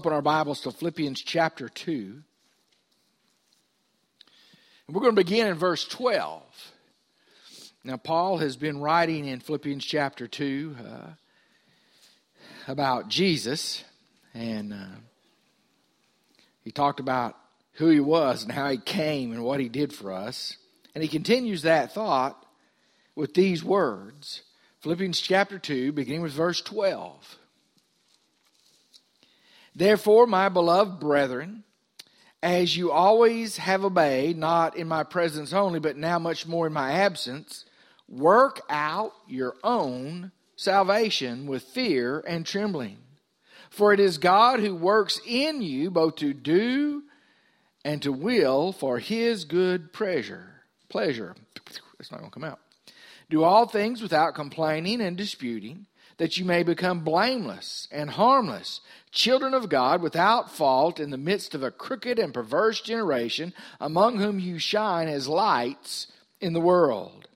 open 0.00 0.14
our 0.14 0.22
Bibles 0.22 0.62
to 0.62 0.70
Philippians 0.70 1.20
chapter 1.20 1.68
2. 1.68 1.92
And 1.92 2.22
we're 4.88 5.02
going 5.02 5.14
to 5.14 5.22
begin 5.22 5.46
in 5.46 5.56
verse 5.56 5.86
12. 5.86 6.42
Now, 7.84 7.98
Paul 7.98 8.38
has 8.38 8.56
been 8.56 8.80
writing 8.80 9.26
in 9.26 9.40
Philippians 9.40 9.84
chapter 9.84 10.26
2 10.26 10.76
uh, 10.80 11.06
about 12.66 13.08
Jesus, 13.08 13.84
and 14.32 14.72
uh, 14.72 14.96
he 16.64 16.70
talked 16.70 16.98
about 16.98 17.36
who 17.72 17.90
he 17.90 18.00
was 18.00 18.42
and 18.42 18.52
how 18.52 18.70
he 18.70 18.78
came 18.78 19.32
and 19.32 19.44
what 19.44 19.60
he 19.60 19.68
did 19.68 19.92
for 19.92 20.14
us. 20.14 20.56
And 20.94 21.04
he 21.04 21.08
continues 21.08 21.60
that 21.60 21.92
thought 21.92 22.42
with 23.14 23.34
these 23.34 23.62
words 23.62 24.44
Philippians 24.80 25.20
chapter 25.20 25.58
2, 25.58 25.92
beginning 25.92 26.22
with 26.22 26.32
verse 26.32 26.62
12. 26.62 27.38
Therefore, 29.74 30.26
my 30.26 30.48
beloved 30.48 31.00
brethren, 31.00 31.64
as 32.42 32.76
you 32.76 32.90
always 32.90 33.58
have 33.58 33.84
obeyed, 33.84 34.36
not 34.36 34.76
in 34.76 34.88
my 34.88 35.04
presence 35.04 35.52
only, 35.52 35.78
but 35.78 35.96
now 35.96 36.18
much 36.18 36.46
more 36.46 36.66
in 36.66 36.72
my 36.72 36.92
absence, 36.92 37.64
work 38.08 38.60
out 38.68 39.12
your 39.28 39.54
own 39.62 40.32
salvation 40.56 41.46
with 41.46 41.62
fear 41.62 42.22
and 42.26 42.44
trembling. 42.44 42.98
For 43.70 43.92
it 43.92 44.00
is 44.00 44.18
God 44.18 44.60
who 44.60 44.74
works 44.74 45.20
in 45.26 45.62
you 45.62 45.90
both 45.90 46.16
to 46.16 46.34
do 46.34 47.04
and 47.84 48.02
to 48.02 48.12
will 48.12 48.72
for 48.72 48.98
his 48.98 49.44
good 49.44 49.92
pleasure. 49.92 50.62
Pleasure. 50.88 51.36
It's 52.00 52.10
not 52.10 52.18
going 52.18 52.30
to 52.30 52.34
come 52.34 52.44
out. 52.44 52.58
Do 53.30 53.44
all 53.44 53.66
things 53.66 54.02
without 54.02 54.34
complaining 54.34 55.00
and 55.00 55.16
disputing 55.16 55.86
that 56.20 56.36
you 56.36 56.44
may 56.44 56.62
become 56.62 57.00
blameless 57.00 57.88
and 57.90 58.10
harmless, 58.10 58.82
children 59.10 59.54
of 59.54 59.70
God 59.70 60.02
without 60.02 60.54
fault 60.54 61.00
in 61.00 61.08
the 61.08 61.16
midst 61.16 61.54
of 61.54 61.62
a 61.62 61.70
crooked 61.70 62.18
and 62.18 62.34
perverse 62.34 62.82
generation, 62.82 63.54
among 63.80 64.18
whom 64.18 64.38
you 64.38 64.58
shine 64.58 65.08
as 65.08 65.26
lights 65.26 66.08
in 66.38 66.52
the 66.52 66.60
world, 66.60 67.26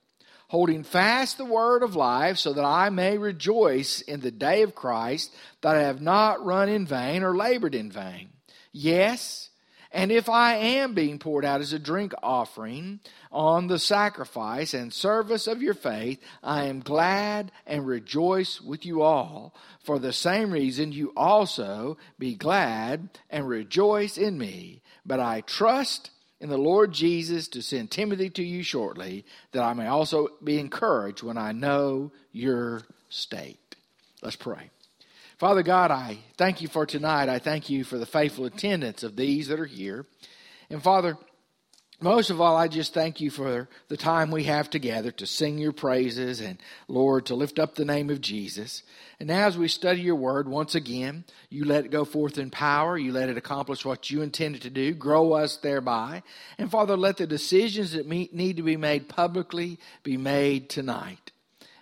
holding 0.49 0.85
fast 0.85 1.39
the 1.39 1.47
word 1.47 1.83
of 1.83 1.97
life, 1.97 2.37
so 2.37 2.53
that 2.53 2.65
I 2.67 2.91
may 2.91 3.17
rejoice 3.17 4.03
in 4.03 4.21
the 4.21 4.31
day 4.31 4.61
of 4.61 4.75
Christ, 4.75 5.35
that 5.63 5.77
I 5.77 5.81
have 5.85 6.03
not 6.03 6.45
run 6.45 6.69
in 6.69 6.87
vain 6.87 7.23
or 7.23 7.35
labored 7.35 7.75
in 7.75 7.91
vain. 7.91 8.29
Yes, 8.71 9.49
and 9.95 10.11
if 10.11 10.29
I 10.29 10.57
am 10.57 10.93
being 10.93 11.21
poured 11.21 11.45
out 11.45 11.61
as 11.61 11.73
a 11.73 11.79
drink 11.79 12.15
offering 12.21 12.99
on 13.31 13.69
the 13.69 13.79
sacrifice 13.79 14.75
and 14.75 14.93
service 14.93 15.47
of 15.47 15.63
your 15.63 15.73
faith, 15.73 16.21
I 16.43 16.65
am 16.65 16.81
glad 16.81 17.53
and 17.65 17.87
rejoice 17.87 18.61
with 18.61 18.85
you 18.85 19.03
all. 19.03 19.55
For 19.85 20.01
the 20.01 20.13
same 20.13 20.51
reason, 20.51 20.91
you 20.91 21.13
also 21.17 21.97
be 22.19 22.35
glad 22.35 23.09
and 23.31 23.49
rejoice 23.49 24.19
in 24.19 24.37
me. 24.37 24.83
But 25.07 25.21
I 25.21 25.43
trust 25.43 26.11
in 26.41 26.49
the 26.49 26.59
Lord 26.59 26.93
Jesus 26.93 27.47
to 27.49 27.63
send 27.63 27.93
Timothy 27.93 28.31
to 28.31 28.43
you 28.43 28.65
shortly, 28.65 29.25
that 29.53 29.63
I 29.63 29.75
may 29.75 29.87
also 29.87 30.27
be 30.43 30.59
encouraged 30.59 31.23
when 31.23 31.39
I 31.39 31.53
know 31.53 32.11
your 32.33 32.83
state. 33.11 33.77
Let's 34.23 34.35
pray. 34.35 34.71
Father 35.45 35.63
God, 35.63 35.91
I 35.91 36.21
thank 36.39 36.63
you 36.63 36.69
for 36.69 36.87
tonight. 36.87 37.29
I 37.29 37.39
thank 37.39 37.69
you 37.69 37.85
for 37.85 37.99
the 37.99 38.07
faithful 38.07 38.47
attendance 38.47 39.03
of 39.03 39.15
these 39.15 39.49
that 39.49 39.61
are 39.61 39.67
here. 39.67 40.07
And 40.71 40.83
Father, 40.83 41.19
most 42.01 42.31
of 42.31 42.41
all, 42.41 42.57
I 42.57 42.67
just 42.67 42.95
thank 42.95 43.21
you 43.21 43.29
for 43.29 43.69
the 43.89 43.99
time 43.99 44.31
we 44.31 44.45
have 44.45 44.71
together 44.71 45.11
to 45.11 45.27
sing 45.27 45.59
your 45.59 45.75
praises 45.75 46.41
and, 46.41 46.57
Lord, 46.89 47.27
to 47.27 47.35
lift 47.35 47.59
up 47.59 47.75
the 47.75 47.85
name 47.85 48.09
of 48.09 48.23
Jesus. 48.23 48.85
And 49.21 49.27
now, 49.27 49.47
as 49.47 49.59
we 49.59 49.69
study 49.69 50.01
your 50.01 50.15
word, 50.15 50.49
once 50.49 50.75
again, 50.75 51.25
you 51.51 51.67
let 51.67 51.85
it 51.85 51.91
go 51.91 52.07
forth 52.07 52.39
in 52.39 52.49
power. 52.49 52.97
You 52.97 53.13
let 53.13 53.29
it 53.29 53.37
accomplish 53.37 53.85
what 53.85 54.11
you 54.11 54.23
intended 54.23 54.63
to 54.63 54.71
do. 54.71 54.95
Grow 54.95 55.35
us 55.35 55.59
thereby. 55.59 56.23
And, 56.57 56.71
Father, 56.71 56.97
let 56.97 57.19
the 57.19 57.27
decisions 57.27 57.93
that 57.93 58.09
need 58.09 58.57
to 58.57 58.63
be 58.63 58.79
made 58.79 59.11
publicly 59.11 59.79
be 60.03 60.17
made 60.17 60.71
tonight. 60.71 61.33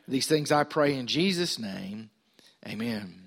These 0.09 0.27
things 0.27 0.51
I 0.51 0.65
pray 0.65 0.97
in 0.97 1.07
Jesus' 1.07 1.61
name. 1.61 2.11
Amen. 2.67 3.22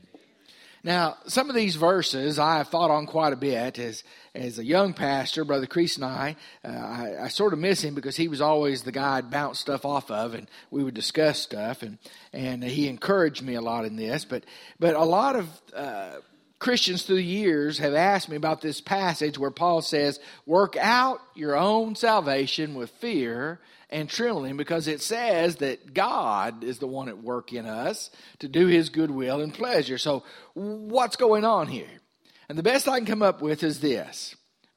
Now, 0.85 1.17
some 1.25 1.49
of 1.49 1.55
these 1.55 1.77
verses 1.77 2.37
I 2.37 2.57
have 2.57 2.67
thought 2.67 2.91
on 2.91 3.07
quite 3.07 3.33
a 3.33 3.35
bit 3.35 3.79
as 3.79 4.03
as 4.35 4.59
a 4.59 4.63
young 4.63 4.93
pastor. 4.93 5.43
Brother 5.43 5.65
Crease 5.65 5.95
and 5.95 6.05
I, 6.05 6.35
uh, 6.63 6.67
I, 6.67 7.23
I, 7.23 7.27
sort 7.29 7.53
of 7.53 7.59
miss 7.59 7.83
him 7.83 7.95
because 7.95 8.15
he 8.15 8.27
was 8.27 8.39
always 8.39 8.83
the 8.83 8.91
guy 8.91 9.17
I'd 9.17 9.31
bounce 9.31 9.59
stuff 9.59 9.83
off 9.83 10.11
of, 10.11 10.35
and 10.35 10.47
we 10.69 10.83
would 10.83 10.93
discuss 10.93 11.39
stuff, 11.39 11.81
and 11.81 11.97
and 12.33 12.63
he 12.63 12.87
encouraged 12.87 13.41
me 13.41 13.55
a 13.55 13.61
lot 13.61 13.85
in 13.85 13.95
this. 13.95 14.25
But 14.25 14.43
but 14.79 14.93
a 14.93 15.03
lot 15.03 15.35
of 15.35 15.49
uh, 15.75 16.17
Christians 16.65 17.03
through 17.03 17.17
the 17.17 17.23
years 17.23 17.77
have 17.77 17.93
asked 17.93 18.27
me 18.27 18.35
about 18.35 18.59
this 18.59 18.81
passage 18.81 19.37
where 19.37 19.51
Paul 19.51 19.83
says, 19.83 20.19
"Work 20.47 20.75
out 20.77 21.21
your 21.35 21.55
own 21.55 21.95
salvation 21.95 22.73
with 22.73 22.89
fear." 22.89 23.59
and 23.91 24.09
trembling 24.09 24.57
because 24.57 24.87
it 24.87 24.99
says 24.99 25.57
that 25.57 25.93
God 25.93 26.63
is 26.63 26.79
the 26.79 26.87
one 26.87 27.07
at 27.07 27.21
work 27.21 27.53
in 27.53 27.67
us 27.67 28.09
to 28.39 28.47
do 28.47 28.65
his 28.65 28.89
good 28.89 29.11
will 29.11 29.41
and 29.41 29.53
pleasure. 29.53 29.99
So, 29.99 30.23
what's 30.55 31.15
going 31.15 31.45
on 31.45 31.67
here? 31.67 32.01
And 32.49 32.57
the 32.57 32.63
best 32.63 32.89
I 32.89 32.97
can 32.97 33.05
come 33.05 33.21
up 33.21 33.43
with 33.43 33.61
is 33.63 33.79
this 33.79 34.35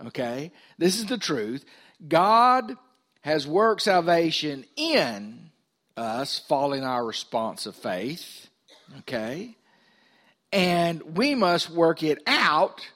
okay? 0.08 0.52
This 0.76 0.98
is 0.98 1.06
the 1.06 1.16
truth. 1.16 1.64
God 2.06 2.76
has 3.22 3.46
worked 3.46 3.80
salvation 3.80 4.66
in 4.76 5.50
us 5.96 6.38
following 6.38 6.84
our 6.84 7.04
response 7.04 7.64
of 7.64 7.74
faith, 7.74 8.50
okay? 8.98 9.56
And 10.52 11.16
we 11.16 11.34
must 11.34 11.70
work 11.70 12.02
it 12.02 12.22
out 12.26 12.86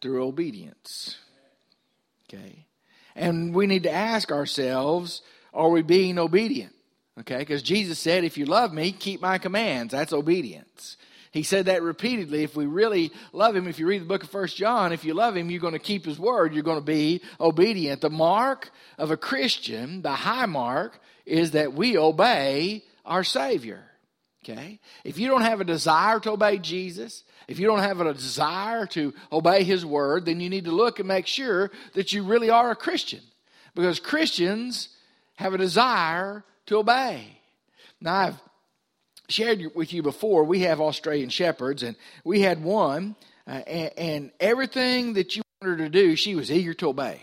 through 0.00 0.24
obedience, 0.24 1.16
okay? 2.28 2.66
And 3.14 3.54
we 3.54 3.66
need 3.66 3.84
to 3.84 3.92
ask 3.92 4.30
ourselves 4.30 5.22
are 5.54 5.68
we 5.68 5.82
being 5.82 6.18
obedient? 6.18 6.72
Okay, 7.20 7.38
because 7.38 7.62
Jesus 7.62 7.98
said, 7.98 8.24
if 8.24 8.38
you 8.38 8.46
love 8.46 8.72
me, 8.72 8.90
keep 8.90 9.20
my 9.20 9.36
commands. 9.36 9.92
That's 9.92 10.14
obedience. 10.14 10.96
He 11.30 11.42
said 11.42 11.66
that 11.66 11.82
repeatedly. 11.82 12.42
If 12.42 12.56
we 12.56 12.64
really 12.66 13.10
love 13.32 13.54
him, 13.54 13.68
if 13.68 13.78
you 13.78 13.86
read 13.86 14.00
the 14.00 14.06
book 14.06 14.22
of 14.22 14.30
First 14.30 14.56
John, 14.56 14.92
if 14.92 15.04
you 15.04 15.12
love 15.12 15.36
him, 15.36 15.50
you're 15.50 15.60
going 15.60 15.74
to 15.74 15.78
keep 15.78 16.06
his 16.06 16.18
word. 16.18 16.54
You're 16.54 16.62
going 16.62 16.80
to 16.80 16.84
be 16.84 17.20
obedient. 17.38 18.00
The 18.00 18.10
mark 18.10 18.70
of 18.96 19.10
a 19.10 19.16
Christian, 19.18 20.00
the 20.00 20.12
high 20.12 20.46
mark, 20.46 20.98
is 21.26 21.50
that 21.50 21.74
we 21.74 21.98
obey 21.98 22.82
our 23.04 23.24
Savior. 23.24 23.82
Okay? 24.44 24.80
If 25.04 25.18
you 25.18 25.28
don't 25.28 25.42
have 25.42 25.60
a 25.60 25.64
desire 25.64 26.18
to 26.20 26.32
obey 26.32 26.58
Jesus, 26.58 27.22
if 27.46 27.58
you 27.58 27.66
don't 27.66 27.78
have 27.78 28.00
a 28.00 28.12
desire 28.12 28.86
to 28.86 29.14
obey 29.30 29.62
his 29.62 29.86
word, 29.86 30.24
then 30.24 30.40
you 30.40 30.50
need 30.50 30.64
to 30.64 30.72
look 30.72 30.98
and 30.98 31.06
make 31.06 31.26
sure 31.26 31.70
that 31.94 32.12
you 32.12 32.24
really 32.24 32.50
are 32.50 32.70
a 32.70 32.76
Christian. 32.76 33.20
Because 33.74 34.00
Christians 34.00 34.88
have 35.36 35.54
a 35.54 35.58
desire 35.58 36.44
to 36.66 36.78
obey. 36.78 37.38
Now, 38.00 38.14
I've 38.14 38.40
shared 39.28 39.62
with 39.74 39.92
you 39.92 40.02
before, 40.02 40.44
we 40.44 40.60
have 40.60 40.80
Australian 40.80 41.30
Shepherds, 41.30 41.82
and 41.82 41.96
we 42.24 42.40
had 42.40 42.62
one, 42.62 43.14
uh, 43.46 43.50
and, 43.50 43.92
and 43.96 44.30
everything 44.40 45.14
that 45.14 45.36
you 45.36 45.42
wanted 45.60 45.78
her 45.78 45.84
to 45.84 45.90
do, 45.90 46.16
she 46.16 46.34
was 46.34 46.50
eager 46.50 46.74
to 46.74 46.88
obey. 46.88 47.22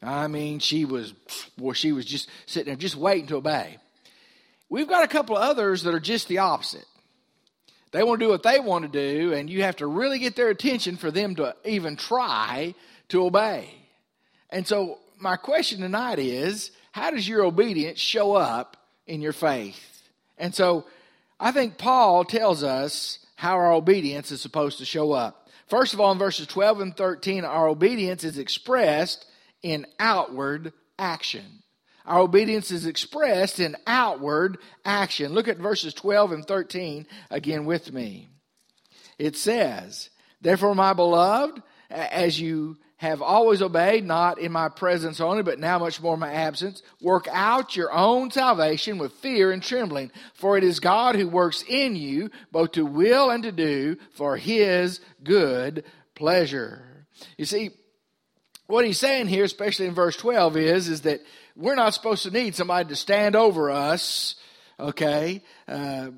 I 0.00 0.28
mean, 0.28 0.60
she 0.60 0.84
was, 0.84 1.12
well, 1.58 1.74
she 1.74 1.90
was 1.90 2.04
just 2.04 2.28
sitting 2.46 2.72
there, 2.72 2.76
just 2.76 2.96
waiting 2.96 3.26
to 3.28 3.36
obey. 3.36 3.78
We've 4.68 4.88
got 4.88 5.04
a 5.04 5.08
couple 5.08 5.36
of 5.36 5.42
others 5.42 5.82
that 5.82 5.94
are 5.94 6.00
just 6.00 6.28
the 6.28 6.38
opposite. 6.38 6.86
They 7.90 8.02
want 8.02 8.20
to 8.20 8.26
do 8.26 8.30
what 8.30 8.42
they 8.42 8.60
want 8.60 8.84
to 8.84 9.16
do, 9.18 9.32
and 9.32 9.48
you 9.48 9.62
have 9.62 9.76
to 9.76 9.86
really 9.86 10.18
get 10.18 10.36
their 10.36 10.50
attention 10.50 10.96
for 10.96 11.10
them 11.10 11.36
to 11.36 11.56
even 11.64 11.96
try 11.96 12.74
to 13.08 13.24
obey. 13.24 13.74
And 14.50 14.66
so, 14.66 14.98
my 15.18 15.36
question 15.36 15.80
tonight 15.80 16.18
is 16.18 16.70
how 16.92 17.10
does 17.10 17.28
your 17.28 17.44
obedience 17.44 17.98
show 17.98 18.34
up 18.34 18.76
in 19.06 19.20
your 19.20 19.32
faith? 19.32 20.02
And 20.36 20.54
so 20.54 20.84
I 21.40 21.52
think 21.52 21.78
Paul 21.78 22.24
tells 22.24 22.62
us 22.62 23.18
how 23.36 23.54
our 23.54 23.72
obedience 23.72 24.30
is 24.32 24.40
supposed 24.40 24.78
to 24.78 24.84
show 24.84 25.12
up. 25.12 25.48
First 25.68 25.94
of 25.94 26.00
all, 26.00 26.12
in 26.12 26.18
verses 26.18 26.46
12 26.46 26.80
and 26.80 26.96
13, 26.96 27.44
our 27.44 27.68
obedience 27.68 28.24
is 28.24 28.38
expressed 28.38 29.26
in 29.62 29.86
outward 29.98 30.72
action. 30.98 31.62
Our 32.08 32.20
obedience 32.20 32.70
is 32.70 32.86
expressed 32.86 33.60
in 33.60 33.76
outward 33.86 34.56
action. 34.82 35.34
Look 35.34 35.46
at 35.46 35.58
verses 35.58 35.92
12 35.92 36.32
and 36.32 36.44
13 36.44 37.06
again 37.30 37.66
with 37.66 37.92
me. 37.92 38.28
It 39.18 39.36
says, 39.36 40.08
Therefore, 40.40 40.74
my 40.74 40.94
beloved, 40.94 41.62
as 41.90 42.40
you 42.40 42.78
have 42.96 43.20
always 43.20 43.60
obeyed, 43.60 44.06
not 44.06 44.38
in 44.38 44.52
my 44.52 44.70
presence 44.70 45.20
only, 45.20 45.42
but 45.42 45.58
now 45.58 45.78
much 45.78 46.00
more 46.00 46.14
in 46.14 46.20
my 46.20 46.32
absence. 46.32 46.82
Work 47.02 47.28
out 47.30 47.76
your 47.76 47.92
own 47.92 48.30
salvation 48.30 48.96
with 48.96 49.12
fear 49.12 49.52
and 49.52 49.62
trembling, 49.62 50.10
for 50.32 50.56
it 50.56 50.64
is 50.64 50.80
God 50.80 51.14
who 51.14 51.28
works 51.28 51.62
in 51.68 51.94
you 51.94 52.30
both 52.50 52.72
to 52.72 52.86
will 52.86 53.28
and 53.28 53.42
to 53.42 53.52
do 53.52 53.98
for 54.14 54.38
his 54.38 55.00
good 55.22 55.84
pleasure. 56.14 57.06
You 57.36 57.44
see, 57.44 57.70
what 58.68 58.84
he's 58.84 58.98
saying 58.98 59.26
here, 59.26 59.44
especially 59.44 59.86
in 59.86 59.94
verse 59.94 60.16
12, 60.16 60.56
is, 60.58 60.88
is 60.88 61.00
that 61.00 61.20
we're 61.56 61.74
not 61.74 61.94
supposed 61.94 62.22
to 62.22 62.30
need 62.30 62.54
somebody 62.54 62.88
to 62.90 62.96
stand 62.96 63.34
over 63.34 63.70
us, 63.70 64.36
okay, 64.78 65.42
uh, 65.66 66.10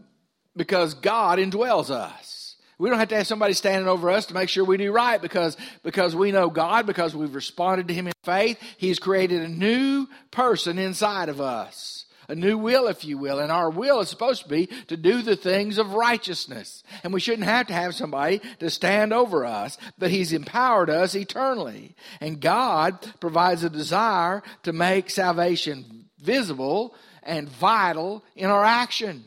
because 0.57 0.95
God 0.95 1.39
indwells 1.39 1.91
us. 1.91 2.57
We 2.79 2.91
don't 2.91 2.99
have 2.99 3.09
to 3.09 3.17
have 3.17 3.27
somebody 3.27 3.53
standing 3.53 3.89
over 3.89 4.11
us 4.11 4.27
to 4.27 4.35
make 4.35 4.49
sure 4.49 4.65
we 4.65 4.79
do 4.79 4.91
right 4.91 5.21
because, 5.21 5.57
because 5.83 6.17
we 6.17 6.33
know 6.33 6.51
God, 6.51 6.87
because 6.87 7.15
we've 7.15 7.35
responded 7.35 7.89
to 7.89 7.95
Him 7.95 8.07
in 8.07 8.13
faith. 8.25 8.59
He's 8.79 8.99
created 8.99 9.43
a 9.43 9.49
new 9.49 10.09
person 10.31 10.79
inside 10.79 11.29
of 11.29 11.41
us. 11.41 12.07
A 12.31 12.35
new 12.37 12.57
will, 12.57 12.87
if 12.87 13.05
you 13.05 13.19
will. 13.19 13.41
And 13.41 13.51
our 13.51 13.69
will 13.69 13.99
is 13.99 14.09
supposed 14.09 14.45
to 14.45 14.49
be 14.49 14.67
to 14.87 14.97
do 14.97 15.21
the 15.21 15.35
things 15.35 15.79
of 15.79 15.95
righteousness. 15.95 16.85
And 17.03 17.13
we 17.13 17.19
shouldn't 17.19 17.49
have 17.49 17.67
to 17.67 17.73
have 17.73 17.93
somebody 17.93 18.41
to 18.61 18.71
stand 18.71 19.13
over 19.13 19.45
us, 19.45 19.77
but 19.99 20.13
He's 20.13 20.33
empowered 20.33 20.91
us 20.91 21.17
eternally. 21.17 21.97
And 22.21 22.41
God 22.41 23.01
provides 23.19 23.65
a 23.65 23.69
desire 23.69 24.45
to 24.63 24.73
make 24.73 25.11
salvation 25.11 26.05
visible 26.21 26.95
and 27.25 27.49
vital 27.49 28.23
in 28.37 28.49
our 28.49 28.65
action. 28.65 29.25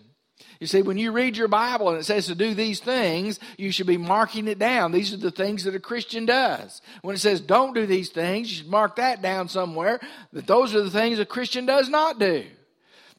You 0.61 0.67
see, 0.67 0.81
when 0.81 0.97
you 0.97 1.11
read 1.11 1.35
your 1.35 1.49
Bible 1.49 1.89
and 1.89 1.97
it 1.97 2.05
says 2.05 2.27
to 2.27 2.35
do 2.35 2.53
these 2.53 2.79
things, 2.79 3.37
you 3.57 3.73
should 3.73 3.85
be 3.85 3.97
marking 3.97 4.47
it 4.47 4.59
down. 4.59 4.93
These 4.93 5.13
are 5.13 5.17
the 5.17 5.29
things 5.29 5.65
that 5.65 5.75
a 5.75 5.79
Christian 5.79 6.25
does. 6.25 6.81
When 7.01 7.15
it 7.15 7.19
says 7.19 7.41
don't 7.41 7.75
do 7.75 7.85
these 7.85 8.11
things, 8.11 8.49
you 8.49 8.57
should 8.59 8.71
mark 8.71 8.95
that 8.95 9.21
down 9.21 9.49
somewhere 9.49 9.99
that 10.31 10.47
those 10.47 10.73
are 10.73 10.83
the 10.83 10.89
things 10.89 11.19
a 11.19 11.25
Christian 11.25 11.65
does 11.65 11.89
not 11.89 12.17
do. 12.17 12.45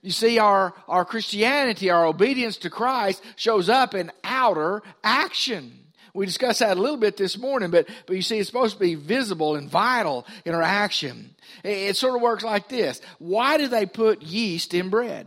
You 0.04 0.12
see, 0.12 0.38
our, 0.38 0.72
our 0.86 1.04
Christianity, 1.04 1.90
our 1.90 2.06
obedience 2.06 2.58
to 2.58 2.70
Christ 2.70 3.22
shows 3.34 3.68
up 3.68 3.94
in 3.94 4.12
outer 4.22 4.82
action. 5.02 5.80
We 6.12 6.26
discussed 6.26 6.60
that 6.60 6.76
a 6.76 6.80
little 6.80 6.96
bit 6.96 7.16
this 7.16 7.36
morning, 7.36 7.70
but, 7.70 7.88
but 8.06 8.14
you 8.14 8.22
see, 8.22 8.38
it's 8.38 8.46
supposed 8.46 8.74
to 8.74 8.80
be 8.80 8.94
visible 8.94 9.56
and 9.56 9.68
vital 9.68 10.26
in 10.44 10.54
our 10.54 10.62
action. 10.62 11.34
It, 11.64 11.88
it 11.88 11.96
sort 11.96 12.14
of 12.14 12.22
works 12.22 12.44
like 12.44 12.68
this. 12.68 13.00
Why 13.18 13.58
do 13.58 13.66
they 13.66 13.86
put 13.86 14.22
yeast 14.22 14.74
in 14.74 14.90
bread? 14.90 15.26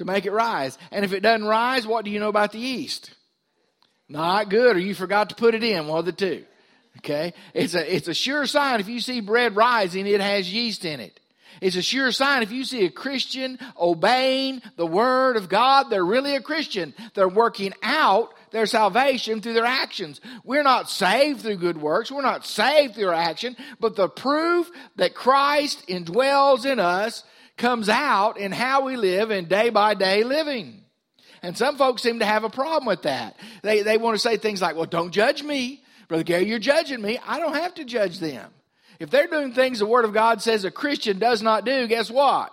to 0.00 0.06
make 0.06 0.24
it 0.24 0.32
rise. 0.32 0.78
And 0.90 1.04
if 1.04 1.12
it 1.12 1.20
doesn't 1.20 1.46
rise, 1.46 1.86
what 1.86 2.06
do 2.06 2.10
you 2.10 2.20
know 2.20 2.30
about 2.30 2.52
the 2.52 2.58
yeast? 2.58 3.12
Not 4.08 4.48
good, 4.48 4.76
or 4.76 4.78
you 4.78 4.94
forgot 4.94 5.28
to 5.28 5.34
put 5.34 5.54
it 5.54 5.62
in, 5.62 5.86
one 5.86 5.98
of 5.98 6.06
the 6.06 6.12
two. 6.12 6.44
Okay? 6.98 7.34
It's 7.52 7.74
a, 7.74 7.94
it's 7.94 8.08
a 8.08 8.14
sure 8.14 8.46
sign 8.46 8.80
if 8.80 8.88
you 8.88 9.00
see 9.00 9.20
bread 9.20 9.54
rising, 9.54 10.06
it 10.06 10.22
has 10.22 10.50
yeast 10.50 10.86
in 10.86 11.00
it. 11.00 11.19
It's 11.60 11.76
a 11.76 11.82
sure 11.82 12.10
sign 12.10 12.42
if 12.42 12.52
you 12.52 12.64
see 12.64 12.86
a 12.86 12.90
Christian 12.90 13.58
obeying 13.78 14.62
the 14.76 14.86
Word 14.86 15.36
of 15.36 15.48
God, 15.48 15.90
they're 15.90 16.04
really 16.04 16.34
a 16.36 16.40
Christian. 16.40 16.94
They're 17.14 17.28
working 17.28 17.74
out 17.82 18.32
their 18.50 18.66
salvation 18.66 19.40
through 19.40 19.52
their 19.52 19.64
actions. 19.64 20.20
We're 20.44 20.62
not 20.62 20.88
saved 20.88 21.42
through 21.42 21.56
good 21.56 21.80
works. 21.80 22.10
We're 22.10 22.22
not 22.22 22.46
saved 22.46 22.94
through 22.94 23.10
action, 23.10 23.56
but 23.78 23.96
the 23.96 24.08
proof 24.08 24.70
that 24.96 25.14
Christ 25.14 25.86
indwells 25.86 26.64
in 26.64 26.80
us 26.80 27.24
comes 27.56 27.88
out 27.88 28.38
in 28.38 28.52
how 28.52 28.86
we 28.86 28.96
live 28.96 29.30
in 29.30 29.44
day 29.44 29.68
by 29.68 29.94
day 29.94 30.24
living. 30.24 30.82
And 31.42 31.56
some 31.56 31.76
folks 31.76 32.02
seem 32.02 32.18
to 32.18 32.26
have 32.26 32.44
a 32.44 32.50
problem 32.50 32.86
with 32.86 33.02
that. 33.02 33.36
They, 33.62 33.82
they 33.82 33.98
want 33.98 34.14
to 34.14 34.18
say 34.18 34.36
things 34.36 34.60
like, 34.60 34.76
well, 34.76 34.86
don't 34.86 35.10
judge 35.10 35.42
me. 35.42 35.82
Brother 36.08 36.24
Gary, 36.24 36.46
you're 36.46 36.58
judging 36.58 37.00
me. 37.00 37.18
I 37.26 37.38
don't 37.38 37.54
have 37.54 37.74
to 37.74 37.84
judge 37.84 38.18
them. 38.18 38.50
If 39.00 39.08
they're 39.10 39.26
doing 39.26 39.54
things 39.54 39.78
the 39.78 39.86
Word 39.86 40.04
of 40.04 40.12
God 40.12 40.42
says 40.42 40.64
a 40.64 40.70
Christian 40.70 41.18
does 41.18 41.42
not 41.42 41.64
do, 41.64 41.88
guess 41.88 42.10
what? 42.10 42.52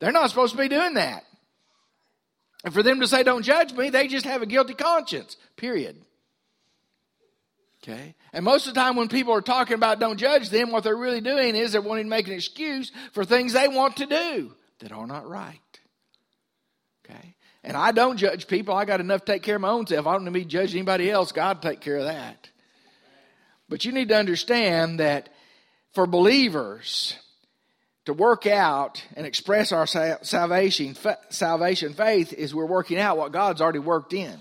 They're 0.00 0.12
not 0.12 0.30
supposed 0.30 0.52
to 0.56 0.58
be 0.58 0.68
doing 0.68 0.94
that. 0.94 1.24
And 2.64 2.72
for 2.72 2.82
them 2.82 3.00
to 3.00 3.06
say, 3.06 3.22
don't 3.22 3.42
judge 3.42 3.74
me, 3.74 3.90
they 3.90 4.08
just 4.08 4.24
have 4.24 4.40
a 4.40 4.46
guilty 4.46 4.72
conscience, 4.72 5.36
period. 5.56 5.96
Okay? 7.82 8.14
And 8.32 8.46
most 8.46 8.66
of 8.66 8.72
the 8.72 8.80
time 8.80 8.96
when 8.96 9.08
people 9.08 9.34
are 9.34 9.42
talking 9.42 9.74
about 9.74 10.00
don't 10.00 10.16
judge 10.16 10.48
them, 10.48 10.70
what 10.70 10.84
they're 10.84 10.96
really 10.96 11.20
doing 11.20 11.54
is 11.54 11.72
they're 11.72 11.82
wanting 11.82 12.06
to 12.06 12.10
make 12.10 12.26
an 12.26 12.32
excuse 12.32 12.90
for 13.12 13.26
things 13.26 13.52
they 13.52 13.68
want 13.68 13.98
to 13.98 14.06
do 14.06 14.54
that 14.78 14.90
are 14.90 15.06
not 15.06 15.28
right. 15.28 15.60
Okay? 17.04 17.36
And 17.62 17.76
I 17.76 17.92
don't 17.92 18.16
judge 18.16 18.46
people. 18.48 18.74
I 18.74 18.86
got 18.86 19.00
enough 19.00 19.26
to 19.26 19.32
take 19.32 19.42
care 19.42 19.56
of 19.56 19.60
my 19.60 19.68
own 19.68 19.86
self. 19.86 20.06
I 20.06 20.12
don't 20.14 20.24
need 20.24 20.44
to 20.44 20.48
judge 20.48 20.74
anybody 20.74 21.10
else. 21.10 21.32
God 21.32 21.60
take 21.60 21.80
care 21.80 21.98
of 21.98 22.04
that. 22.04 22.48
But 23.68 23.84
you 23.84 23.92
need 23.92 24.08
to 24.08 24.16
understand 24.16 25.00
that 25.00 25.28
for 25.94 26.06
believers 26.06 27.16
to 28.04 28.12
work 28.12 28.46
out 28.46 29.02
and 29.16 29.26
express 29.26 29.72
our 29.72 29.86
salvation, 29.86 30.96
salvation 31.30 31.94
faith 31.94 32.32
is 32.32 32.54
we're 32.54 32.66
working 32.66 32.98
out 32.98 33.16
what 33.16 33.32
God's 33.32 33.60
already 33.60 33.78
worked 33.78 34.12
in. 34.12 34.38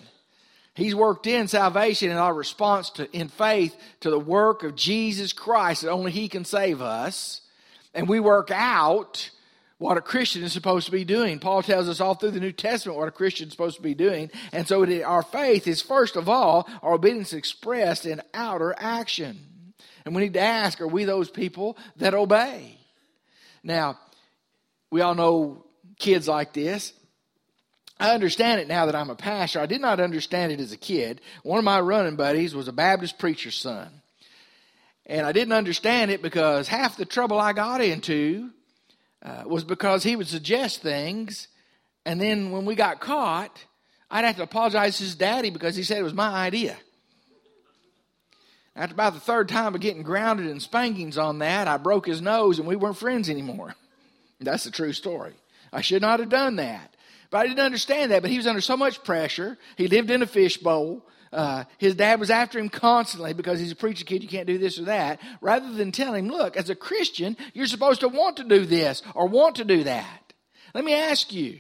He's 0.76 0.96
worked 0.96 1.28
in 1.28 1.48
salvation 1.48 2.10
in 2.10 2.18
our 2.18 2.34
response 2.34 2.90
to, 2.92 3.10
in 3.16 3.30
faith 3.30 3.76
to 4.02 4.10
the 4.10 4.20
work 4.20 4.64
of 4.64 4.76
Jesus 4.76 5.32
Christ 5.32 5.84
that 5.84 5.92
only 5.92 6.12
He 6.12 6.28
can 6.28 6.46
save 6.46 6.82
us. 6.82 7.42
And 7.94 8.10
we 8.10 8.20
work 8.20 8.50
out 8.52 9.30
what 9.78 9.98
a 9.98 10.02
Christian 10.02 10.44
is 10.44 10.52
supposed 10.52 10.88
to 10.88 10.92
be 10.92 11.06
doing. 11.06 11.38
Paul 11.38 11.62
tells 11.62 11.88
us 11.88 12.02
all 12.02 12.16
through 12.16 12.32
the 12.32 12.40
New 12.40 12.52
Testament 12.52 12.98
what 12.98 13.08
a 13.08 13.12
Christian 13.12 13.48
is 13.48 13.54
supposed 13.54 13.76
to 13.76 13.84
be 13.84 13.94
doing. 13.94 14.32
And 14.52 14.68
so 14.68 14.82
it, 14.82 15.04
our 15.04 15.22
faith 15.22 15.68
is, 15.68 15.82
first 15.82 16.16
of 16.16 16.28
all, 16.28 16.68
our 16.82 16.94
obedience 16.94 17.34
expressed 17.34 18.08
in 18.08 18.22
outer 18.34 18.74
action. 18.78 19.53
And 20.06 20.16
we 20.16 20.24
need 20.24 20.34
to 20.34 20.42
ask 20.42 20.82
are 20.82 20.88
we 20.88 21.06
those 21.06 21.30
people 21.30 21.78
that 21.98 22.14
obey? 22.14 22.78
Now, 23.64 23.98
we 24.92 25.02
all 25.02 25.16
know 25.16 25.66
kids 25.98 26.28
like 26.28 26.54
this. 26.54 26.94
I 28.00 28.14
understand 28.14 28.60
it 28.60 28.68
now 28.68 28.88
that 28.88 28.96
I'm 28.96 29.10
a 29.10 29.16
pastor. 29.16 29.60
I 29.60 29.66
did 29.66 29.80
not 29.80 30.00
understand 30.00 30.52
it 30.52 30.60
as 30.60 30.72
a 30.72 30.78
kid. 30.78 31.22
One 31.44 31.60
of 31.60 31.64
my 31.64 31.80
running 31.80 32.16
buddies 32.16 32.54
was 32.54 32.68
a 32.68 32.74
Baptist 32.74 33.18
preacher's 33.18 33.56
son. 33.56 33.90
And 35.06 35.26
I 35.26 35.32
didn't 35.32 35.54
understand 35.54 36.12
it 36.12 36.22
because 36.22 36.68
half 36.68 36.98
the 36.98 37.06
trouble 37.06 37.40
I 37.40 37.54
got 37.54 37.82
into 37.82 38.50
uh, 39.22 39.44
was 39.46 39.64
because 39.64 40.04
he 40.04 40.16
would 40.16 40.28
suggest 40.28 40.82
things. 40.82 41.48
And 42.06 42.20
then 42.20 42.52
when 42.52 42.66
we 42.66 42.76
got 42.76 43.00
caught, 43.00 43.64
I'd 44.10 44.26
have 44.26 44.38
to 44.38 44.44
apologize 44.44 44.98
to 44.98 45.04
his 45.04 45.16
daddy 45.16 45.50
because 45.50 45.76
he 45.76 45.84
said 45.84 45.98
it 45.98 46.04
was 46.04 46.14
my 46.14 46.30
idea. 46.30 46.78
After 48.76 48.94
about 48.94 49.14
the 49.14 49.20
third 49.20 49.50
time 49.50 49.76
of 49.76 49.82
getting 49.82 50.02
grounded 50.02 50.48
and 50.48 50.62
spankings 50.62 51.18
on 51.18 51.40
that, 51.40 51.68
I 51.68 51.78
broke 51.78 52.08
his 52.08 52.22
nose 52.22 52.58
and 52.58 52.68
we 52.68 52.76
weren't 52.76 52.98
friends 52.98 53.30
anymore. 53.30 53.76
That's 54.40 54.64
the 54.64 54.72
true 54.72 54.94
story. 54.94 55.34
I 55.72 55.82
should 55.82 56.02
not 56.02 56.20
have 56.20 56.30
done 56.30 56.56
that. 56.58 56.96
But 57.30 57.40
I 57.40 57.48
didn't 57.48 57.66
understand 57.66 58.12
that. 58.12 58.22
But 58.22 58.32
he 58.32 58.38
was 58.38 58.48
under 58.48 58.62
so 58.62 58.78
much 58.78 59.04
pressure. 59.04 59.58
He 59.78 59.88
lived 59.88 60.12
in 60.12 60.22
a 60.22 60.28
fishbowl. 60.28 61.06
Uh, 61.32 61.64
his 61.80 61.96
dad 61.96 62.20
was 62.20 62.30
after 62.30 62.60
him 62.60 62.70
constantly 62.70 63.34
because 63.34 63.60
he's 63.60 63.72
a 63.72 63.76
preacher 63.76 64.06
kid, 64.06 64.22
you 64.22 64.30
can't 64.30 64.46
do 64.46 64.60
this 64.60 64.78
or 64.78 64.86
that. 64.86 65.20
Rather 65.42 65.72
than 65.74 65.92
telling 65.92 66.26
him, 66.26 66.32
look, 66.32 66.56
as 66.56 66.70
a 66.70 66.76
Christian, 66.76 67.36
you're 67.54 67.66
supposed 67.66 68.02
to 68.02 68.08
want 68.08 68.38
to 68.38 68.44
do 68.44 68.66
this 68.66 69.02
or 69.16 69.28
want 69.28 69.56
to 69.56 69.66
do 69.66 69.84
that. 69.84 70.34
Let 70.76 70.86
me 70.86 70.94
ask 70.94 71.34
you, 71.34 71.60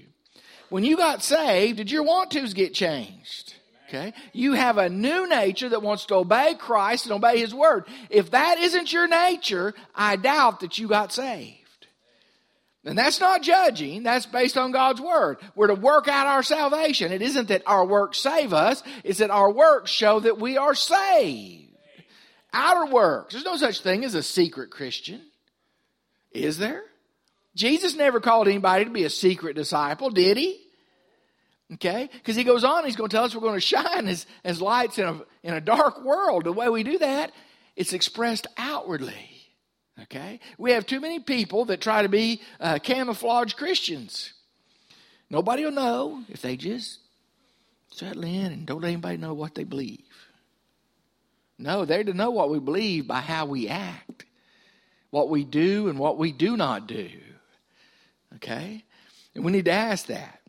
when 0.70 0.84
you 0.84 0.98
got 0.98 1.24
saved, 1.24 1.78
did 1.78 1.92
your 1.92 2.04
want 2.04 2.32
tos 2.32 2.54
get 2.54 2.74
changed? 2.74 3.56
Okay. 3.94 4.14
You 4.32 4.54
have 4.54 4.80
a 4.80 4.90
new 4.90 5.30
nature 5.30 5.70
that 5.70 5.84
wants 5.84 6.06
to 6.08 6.16
obey 6.16 6.56
Christ 6.56 7.06
and 7.06 7.14
obey 7.14 7.40
His 7.40 7.54
Word. 7.54 7.86
If 8.10 8.32
that 8.32 8.58
isn't 8.58 8.92
your 8.92 9.08
nature, 9.08 9.76
I 9.94 10.16
doubt 10.16 10.62
that 10.62 10.80
you 10.80 10.88
got 10.88 11.14
saved. 11.14 11.60
And 12.86 12.98
that's 12.98 13.20
not 13.20 13.44
judging, 13.44 14.04
that's 14.04 14.26
based 14.26 14.58
on 14.58 14.72
God's 14.72 15.00
word. 15.00 15.38
We're 15.56 15.68
to 15.68 15.76
work 15.76 16.10
out 16.10 16.28
our 16.28 16.44
salvation. 16.44 17.14
It 17.14 17.22
isn't 17.22 17.48
that 17.48 17.64
our 17.66 17.86
works 17.86 18.18
save 18.18 18.52
us, 18.52 18.84
it's 19.06 19.20
that 19.20 19.30
our 19.30 19.50
works 19.50 19.90
show 19.90 20.20
that 20.20 20.38
we 20.38 20.58
are 20.58 20.76
saved. 20.76 21.72
Outer 22.52 22.92
works. 22.92 23.34
There's 23.34 23.46
no 23.46 23.56
such 23.56 23.80
thing 23.82 24.04
as 24.04 24.16
a 24.16 24.24
secret 24.24 24.70
Christian. 24.70 25.22
Is 26.34 26.58
there? 26.58 26.84
Jesus 27.56 27.96
never 27.96 28.20
called 28.20 28.48
anybody 28.48 28.84
to 28.84 28.92
be 28.92 29.06
a 29.06 29.10
secret 29.10 29.56
disciple, 29.56 30.10
did 30.10 30.36
he? 30.36 30.63
Okay? 31.72 32.10
Because 32.12 32.36
he 32.36 32.44
goes 32.44 32.64
on, 32.64 32.86
he's 32.86 32.96
going 32.96 33.10
to 33.10 33.16
tell 33.16 33.24
us 33.24 33.34
we're 33.34 33.42
going 33.42 33.56
to 33.56 33.62
shine 33.62 34.08
as, 34.08 34.26
as 34.44 34.62
lights 34.62 34.98
in 34.98 35.06
a, 35.06 35.22
in 35.44 35.54
a 35.54 35.62
dark 35.62 36.04
world. 36.04 36.44
The 36.44 36.52
way 36.52 36.70
we 36.70 36.84
do 36.84 36.98
that, 37.00 37.32
it's 37.76 37.94
expressed 37.94 38.48
outwardly. 38.58 39.30
Okay? 40.04 40.40
We 40.58 40.72
have 40.72 40.86
too 40.86 41.00
many 41.00 41.20
people 41.20 41.66
that 41.66 41.82
try 41.82 42.02
to 42.02 42.10
be 42.10 42.42
uh, 42.60 42.80
camouflage 42.80 43.54
Christians. 43.54 44.34
Nobody 45.30 45.64
will 45.64 45.72
know 45.72 46.24
if 46.30 46.42
they 46.42 46.58
just 46.58 47.00
settle 47.92 48.24
in 48.24 48.52
and 48.52 48.66
don't 48.66 48.82
let 48.82 48.90
anybody 48.90 49.18
know 49.18 49.34
what 49.34 49.56
they 49.56 49.64
believe. 49.64 50.02
No, 51.58 51.86
they're 51.86 52.04
to 52.04 52.14
know 52.14 52.32
what 52.32 52.50
we 52.50 52.60
believe 52.60 53.08
by 53.08 53.22
how 53.22 53.46
we 53.46 53.68
act, 53.68 54.26
what 55.12 55.30
we 55.30 55.44
do 55.44 55.88
and 55.88 56.00
what 56.00 56.18
we 56.18 56.32
do 56.32 56.58
not 56.58 56.88
do. 56.88 57.10
Okay? 58.36 58.84
And 59.36 59.46
we 59.46 59.52
need 59.52 59.66
to 59.66 59.72
ask 59.72 60.08
that. 60.08 60.43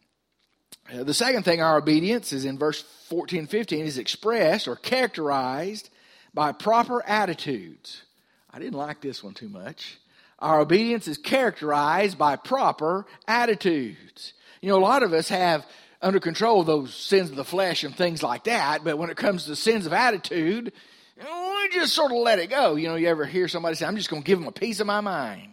Uh, 0.93 1.05
the 1.05 1.15
second 1.15 1.45
thing, 1.45 1.63
our 1.63 1.79
obedience 1.79 2.33
is 2.33 2.45
in 2.45 2.59
verse 2.59 2.83
14 3.09 3.47
15, 3.47 3.87
is 3.87 3.99
expressed 3.99 4.69
or 4.69 4.77
characterized 4.77 5.91
by 6.35 6.53
proper 6.53 7.03
attitudes. 7.07 8.03
I 8.51 8.59
didn't 8.59 8.75
like 8.75 9.01
this 9.01 9.23
one 9.23 9.35
too 9.35 9.49
much. 9.49 9.99
Our 10.39 10.61
obedience 10.61 11.09
is 11.09 11.17
characterized 11.17 12.19
by 12.19 12.37
proper 12.37 13.07
attitudes. 13.27 14.35
You 14.61 14.69
know, 14.71 14.79
a 14.79 14.81
lot 14.81 15.03
of 15.03 15.13
us 15.13 15.29
have 15.29 15.67
under 16.03 16.21
control 16.21 16.65
those 16.65 16.95
sins 16.95 17.31
of 17.31 17.37
the 17.37 17.45
flesh 17.45 17.83
and 17.83 17.97
things 17.97 18.23
like 18.23 18.45
that, 18.45 18.85
but 18.85 18.99
when 18.99 19.11
it 19.11 19.17
comes 19.17 19.47
to 19.47 19.57
sins 19.57 19.87
of 19.87 19.93
attitude, 19.93 20.73
we 21.17 21.69
just 21.73 21.95
sort 21.95 22.13
of 22.13 22.19
let 22.19 22.39
it 22.39 22.51
go. 22.51 22.75
You 22.75 22.89
know, 22.89 22.97
you 22.97 23.09
ever 23.09 23.25
hear 23.25 23.49
somebody 23.49 23.77
say, 23.77 23.87
I'm 23.87 23.97
just 23.97 24.11
going 24.11 24.23
to 24.23 24.27
give 24.27 24.39
them 24.39 24.49
a 24.49 24.53
piece 24.53 24.81
of 24.81 24.87
my 24.87 25.01
mind? 25.01 25.53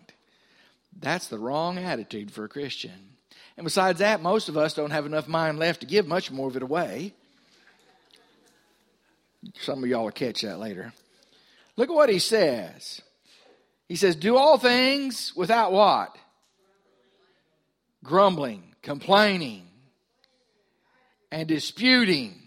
That's 0.99 1.27
the 1.27 1.39
wrong 1.39 1.77
attitude 1.77 2.31
for 2.31 2.43
a 2.43 2.49
Christian. 2.49 3.11
And 3.61 3.65
besides 3.67 3.99
that, 3.99 4.23
most 4.23 4.49
of 4.49 4.57
us 4.57 4.73
don't 4.73 4.89
have 4.89 5.05
enough 5.05 5.27
mind 5.27 5.59
left 5.59 5.81
to 5.81 5.85
give 5.85 6.07
much 6.07 6.31
more 6.31 6.47
of 6.47 6.55
it 6.55 6.63
away. 6.63 7.13
Some 9.59 9.83
of 9.83 9.87
y'all 9.87 10.05
will 10.05 10.11
catch 10.11 10.41
that 10.41 10.57
later. 10.57 10.93
Look 11.77 11.87
at 11.87 11.93
what 11.93 12.09
he 12.09 12.17
says. 12.17 13.03
He 13.87 13.95
says, 13.95 14.15
Do 14.15 14.35
all 14.35 14.57
things 14.57 15.33
without 15.35 15.71
what? 15.71 16.15
Grumbling, 18.03 18.63
complaining, 18.81 19.67
and 21.31 21.47
disputing, 21.47 22.40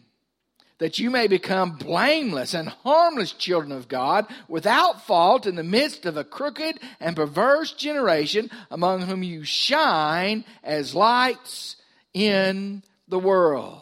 that 0.78 0.98
you 0.98 1.10
may 1.10 1.26
become 1.28 1.76
blameless 1.76 2.52
and 2.52 2.68
harmless 2.68 3.32
children 3.32 3.72
of 3.72 3.88
God, 3.88 4.26
without 4.48 5.06
fault 5.06 5.46
in 5.46 5.54
the 5.54 5.62
midst 5.62 6.04
of 6.04 6.16
a 6.16 6.24
crooked 6.24 6.80
and 7.00 7.14
perverse 7.14 7.72
generation, 7.72 8.50
among 8.70 9.02
whom 9.02 9.22
you 9.22 9.44
shine 9.44 10.44
as 10.62 10.94
lights 10.94 11.76
in 12.12 12.82
the 13.08 13.18
world. 13.18 13.78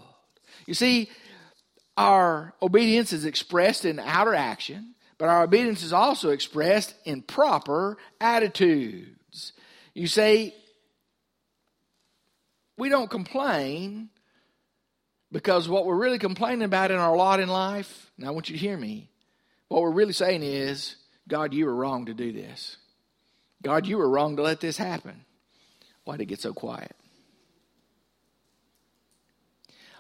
You 0.67 0.75
see, 0.75 1.09
our 1.97 2.55
obedience 2.61 3.13
is 3.13 3.25
expressed 3.25 3.85
in 3.85 3.99
outer 3.99 4.35
action, 4.35 4.95
but 5.19 5.29
our 5.29 5.45
obedience 5.45 5.83
is 5.83 5.93
also 5.93 6.31
expressed 6.31 6.95
in 7.05 7.23
proper 7.23 7.97
attitudes. 8.21 9.53
You 9.95 10.07
see, 10.07 10.55
we 12.77 12.89
don't 12.89 13.11
complain 13.11 14.09
because 15.33 15.69
what 15.69 15.87
we're 15.87 15.97
really 15.97 16.19
complaining 16.19 16.63
about 16.63 16.91
in 16.91 16.99
our 16.99 17.17
lot 17.17 17.41
in 17.41 17.49
life, 17.49 18.11
now 18.19 18.29
I 18.29 18.31
want 18.31 18.51
you 18.51 18.57
to 18.57 18.61
hear 18.61 18.77
me, 18.77 19.09
what 19.69 19.81
we're 19.81 19.91
really 19.91 20.13
saying 20.13 20.43
is, 20.43 20.97
God, 21.27 21.55
you 21.55 21.65
were 21.65 21.75
wrong 21.75 22.07
to 22.07 22.15
do 22.15 22.31
this. 22.33 22.77
God, 23.63 23.87
you 23.87 23.97
were 23.97 24.09
wrong 24.09 24.37
to 24.37 24.43
let 24.43 24.61
this 24.61 24.77
happen. 24.77 25.25
Why 26.05 26.17
did 26.17 26.25
it 26.25 26.27
get 26.27 26.41
so 26.41 26.53
quiet? 26.53 26.95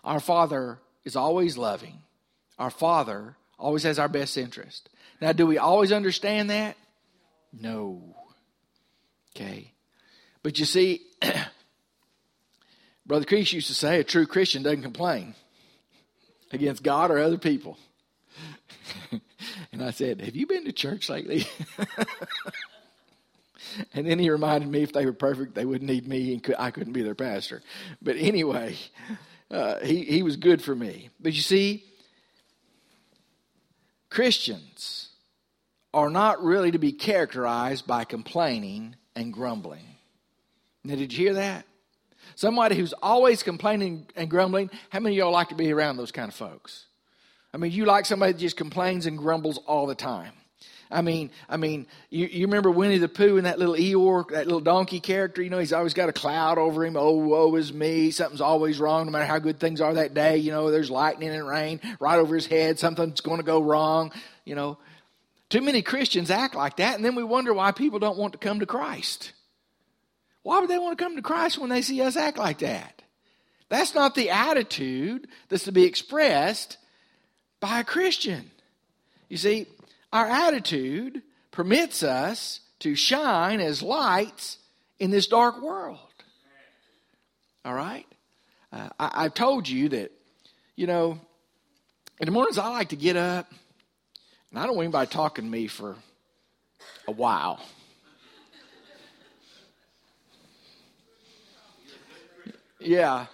Our 0.04 0.20
Father 0.20 0.78
is 1.04 1.16
always 1.16 1.56
loving. 1.56 2.02
Our 2.58 2.70
Father 2.70 3.36
always 3.58 3.84
has 3.84 3.98
our 3.98 4.08
best 4.08 4.36
interest. 4.36 4.90
Now, 5.20 5.32
do 5.32 5.46
we 5.46 5.58
always 5.58 5.92
understand 5.92 6.50
that? 6.50 6.76
No. 7.52 8.16
Okay. 9.34 9.72
But 10.42 10.58
you 10.58 10.64
see, 10.64 11.02
Brother 13.12 13.26
Crease 13.26 13.52
used 13.52 13.66
to 13.66 13.74
say 13.74 14.00
a 14.00 14.04
true 14.04 14.24
Christian 14.24 14.62
doesn't 14.62 14.80
complain 14.80 15.34
against 16.50 16.82
God 16.82 17.10
or 17.10 17.18
other 17.18 17.36
people. 17.36 17.76
and 19.70 19.84
I 19.84 19.90
said, 19.90 20.22
Have 20.22 20.34
you 20.34 20.46
been 20.46 20.64
to 20.64 20.72
church 20.72 21.10
lately? 21.10 21.44
and 23.92 24.06
then 24.06 24.18
he 24.18 24.30
reminded 24.30 24.70
me 24.70 24.82
if 24.82 24.94
they 24.94 25.04
were 25.04 25.12
perfect, 25.12 25.54
they 25.54 25.66
wouldn't 25.66 25.90
need 25.90 26.08
me 26.08 26.32
and 26.32 26.54
I 26.58 26.70
couldn't 26.70 26.94
be 26.94 27.02
their 27.02 27.14
pastor. 27.14 27.60
But 28.00 28.16
anyway, 28.16 28.76
uh, 29.50 29.80
he, 29.80 30.04
he 30.04 30.22
was 30.22 30.36
good 30.36 30.62
for 30.62 30.74
me. 30.74 31.10
But 31.20 31.34
you 31.34 31.42
see, 31.42 31.84
Christians 34.08 35.10
are 35.92 36.08
not 36.08 36.42
really 36.42 36.70
to 36.70 36.78
be 36.78 36.92
characterized 36.92 37.86
by 37.86 38.04
complaining 38.04 38.96
and 39.14 39.34
grumbling. 39.34 39.84
Now, 40.82 40.94
did 40.94 41.12
you 41.12 41.26
hear 41.26 41.34
that? 41.34 41.66
Somebody 42.34 42.76
who's 42.76 42.92
always 43.02 43.42
complaining 43.42 44.06
and 44.16 44.28
grumbling, 44.28 44.70
how 44.90 45.00
many 45.00 45.16
of 45.16 45.18
y'all 45.18 45.32
like 45.32 45.48
to 45.48 45.54
be 45.54 45.72
around 45.72 45.96
those 45.96 46.12
kind 46.12 46.28
of 46.28 46.34
folks? 46.34 46.86
I 47.54 47.58
mean, 47.58 47.72
you 47.72 47.84
like 47.84 48.06
somebody 48.06 48.32
that 48.32 48.38
just 48.38 48.56
complains 48.56 49.06
and 49.06 49.18
grumbles 49.18 49.58
all 49.66 49.86
the 49.86 49.94
time. 49.94 50.32
I 50.92 51.00
mean, 51.00 51.30
I 51.48 51.56
mean, 51.56 51.86
you, 52.10 52.26
you 52.26 52.46
remember 52.46 52.70
Winnie 52.70 52.98
the 52.98 53.08
Pooh 53.08 53.38
and 53.38 53.46
that 53.46 53.58
little 53.58 53.74
Eeyore, 53.74 54.28
that 54.30 54.46
little 54.46 54.60
donkey 54.60 55.00
character? 55.00 55.42
You 55.42 55.48
know, 55.48 55.58
he's 55.58 55.72
always 55.72 55.94
got 55.94 56.10
a 56.10 56.12
cloud 56.12 56.58
over 56.58 56.84
him. 56.84 56.96
Oh, 56.96 57.12
woe 57.12 57.54
is 57.56 57.72
me. 57.72 58.10
Something's 58.10 58.42
always 58.42 58.78
wrong, 58.78 59.06
no 59.06 59.12
matter 59.12 59.24
how 59.24 59.38
good 59.38 59.58
things 59.58 59.80
are 59.80 59.94
that 59.94 60.12
day. 60.12 60.36
You 60.36 60.50
know, 60.50 60.70
there's 60.70 60.90
lightning 60.90 61.30
and 61.30 61.46
rain 61.46 61.80
right 61.98 62.18
over 62.18 62.34
his 62.34 62.46
head. 62.46 62.78
Something's 62.78 63.22
going 63.22 63.38
to 63.38 63.44
go 63.44 63.62
wrong. 63.62 64.12
You 64.44 64.54
know, 64.54 64.78
too 65.48 65.62
many 65.62 65.82
Christians 65.82 66.30
act 66.30 66.54
like 66.54 66.76
that, 66.76 66.96
and 66.96 67.04
then 67.04 67.14
we 67.14 67.24
wonder 67.24 67.54
why 67.54 67.72
people 67.72 67.98
don't 67.98 68.18
want 68.18 68.32
to 68.34 68.38
come 68.38 68.60
to 68.60 68.66
Christ. 68.66 69.32
Why 70.42 70.60
would 70.60 70.68
they 70.68 70.78
want 70.78 70.98
to 70.98 71.04
come 71.04 71.16
to 71.16 71.22
Christ 71.22 71.58
when 71.58 71.70
they 71.70 71.82
see 71.82 72.00
us 72.02 72.16
act 72.16 72.38
like 72.38 72.58
that? 72.58 73.02
That's 73.68 73.94
not 73.94 74.14
the 74.14 74.30
attitude 74.30 75.28
that's 75.48 75.64
to 75.64 75.72
be 75.72 75.84
expressed 75.84 76.76
by 77.60 77.80
a 77.80 77.84
Christian. 77.84 78.50
You 79.28 79.36
see, 79.36 79.66
our 80.12 80.26
attitude 80.26 81.22
permits 81.52 82.02
us 82.02 82.60
to 82.80 82.94
shine 82.94 83.60
as 83.60 83.82
lights 83.82 84.58
in 84.98 85.10
this 85.10 85.26
dark 85.26 85.62
world. 85.62 85.98
All 87.64 87.74
right? 87.74 88.06
Uh, 88.72 88.88
I, 88.98 89.24
I've 89.24 89.34
told 89.34 89.68
you 89.68 89.88
that, 89.90 90.12
you 90.76 90.86
know, 90.86 91.20
in 92.20 92.26
the 92.26 92.32
mornings 92.32 92.58
I 92.58 92.68
like 92.68 92.90
to 92.90 92.96
get 92.96 93.16
up, 93.16 93.50
and 94.50 94.58
I 94.58 94.66
don't 94.66 94.76
want 94.76 94.86
anybody 94.86 95.10
talking 95.10 95.44
to 95.44 95.50
me 95.50 95.66
for 95.66 95.96
a 97.06 97.12
while. 97.12 97.60
Yeah. 102.84 103.26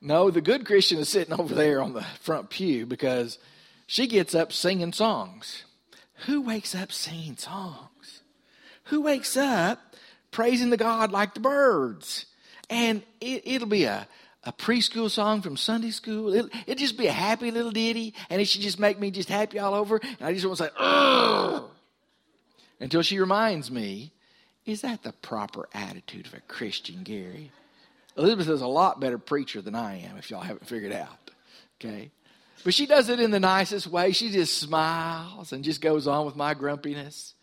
No, 0.00 0.30
the 0.30 0.40
good 0.40 0.66
Christian 0.66 0.98
is 0.98 1.08
sitting 1.08 1.32
over 1.38 1.54
there 1.54 1.80
on 1.80 1.94
the 1.94 2.04
front 2.20 2.50
pew 2.50 2.84
because 2.86 3.38
she 3.86 4.06
gets 4.06 4.34
up 4.34 4.52
singing 4.52 4.92
songs. 4.92 5.64
Who 6.26 6.42
wakes 6.42 6.74
up 6.74 6.92
singing 6.92 7.36
songs? 7.36 8.20
Who 8.84 9.00
wakes 9.00 9.36
up 9.36 9.96
praising 10.30 10.70
the 10.70 10.76
God 10.76 11.10
like 11.10 11.34
the 11.34 11.40
birds? 11.40 12.26
And 12.68 13.02
it, 13.20 13.60
will 13.60 13.66
be 13.68 13.84
a, 13.84 14.06
a 14.44 14.52
preschool 14.52 15.10
song 15.10 15.42
from 15.42 15.56
Sunday 15.56 15.90
school. 15.90 16.32
It'll, 16.34 16.50
it'll, 16.66 16.74
just 16.74 16.98
be 16.98 17.06
a 17.06 17.12
happy 17.12 17.50
little 17.50 17.72
ditty, 17.72 18.14
and 18.30 18.40
it 18.40 18.46
should 18.46 18.62
just 18.62 18.78
make 18.78 18.98
me 18.98 19.10
just 19.10 19.28
happy 19.28 19.58
all 19.58 19.74
over. 19.74 20.00
And 20.02 20.22
I 20.22 20.32
just 20.32 20.46
want 20.46 20.58
to 20.58 20.64
say, 20.64 20.70
Ugh! 20.78 21.64
until 22.80 23.02
she 23.02 23.18
reminds 23.18 23.70
me, 23.70 24.12
is 24.66 24.82
that 24.82 25.02
the 25.02 25.12
proper 25.12 25.68
attitude 25.72 26.26
of 26.26 26.34
a 26.34 26.40
Christian, 26.40 27.02
Gary? 27.02 27.50
Elizabeth 28.16 28.48
is 28.48 28.62
a 28.62 28.66
lot 28.66 29.00
better 29.00 29.18
preacher 29.18 29.60
than 29.60 29.74
I 29.74 30.00
am, 30.02 30.16
if 30.16 30.30
y'all 30.30 30.40
haven't 30.40 30.66
figured 30.66 30.92
out. 30.92 31.30
Okay? 31.80 32.10
But 32.64 32.74
she 32.74 32.86
does 32.86 33.08
it 33.08 33.20
in 33.20 33.30
the 33.30 33.40
nicest 33.40 33.86
way. 33.86 34.12
She 34.12 34.30
just 34.30 34.58
smiles 34.58 35.52
and 35.52 35.64
just 35.64 35.80
goes 35.80 36.06
on 36.06 36.24
with 36.24 36.36
my 36.36 36.54
grumpiness. 36.54 37.34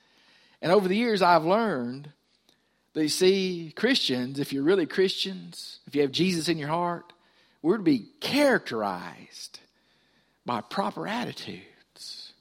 And 0.62 0.72
over 0.72 0.88
the 0.88 0.96
years, 0.96 1.22
I've 1.22 1.46
learned 1.46 2.10
that 2.94 3.04
you 3.04 3.10
see, 3.10 3.74
Christians, 3.76 4.40
if 4.40 4.52
you're 4.52 4.64
really 4.64 4.86
Christians, 4.86 5.80
if 5.88 5.96
you 5.96 6.02
have 6.02 6.12
Jesus 6.12 6.50
in 6.50 6.58
your 6.58 6.70
heart, 6.70 7.14
we're 7.62 7.78
to 7.78 7.84
be 7.84 8.08
characterized 8.20 9.60
by 10.46 10.62
proper 10.62 11.08
attitudes. 11.08 12.34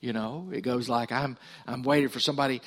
You 0.00 0.12
know, 0.12 0.50
it 0.52 0.60
goes 0.60 0.88
like 0.88 1.10
I'm 1.12 1.38
I'm 1.66 1.82
waiting 1.82 2.10
for 2.10 2.20
somebody. 2.20 2.60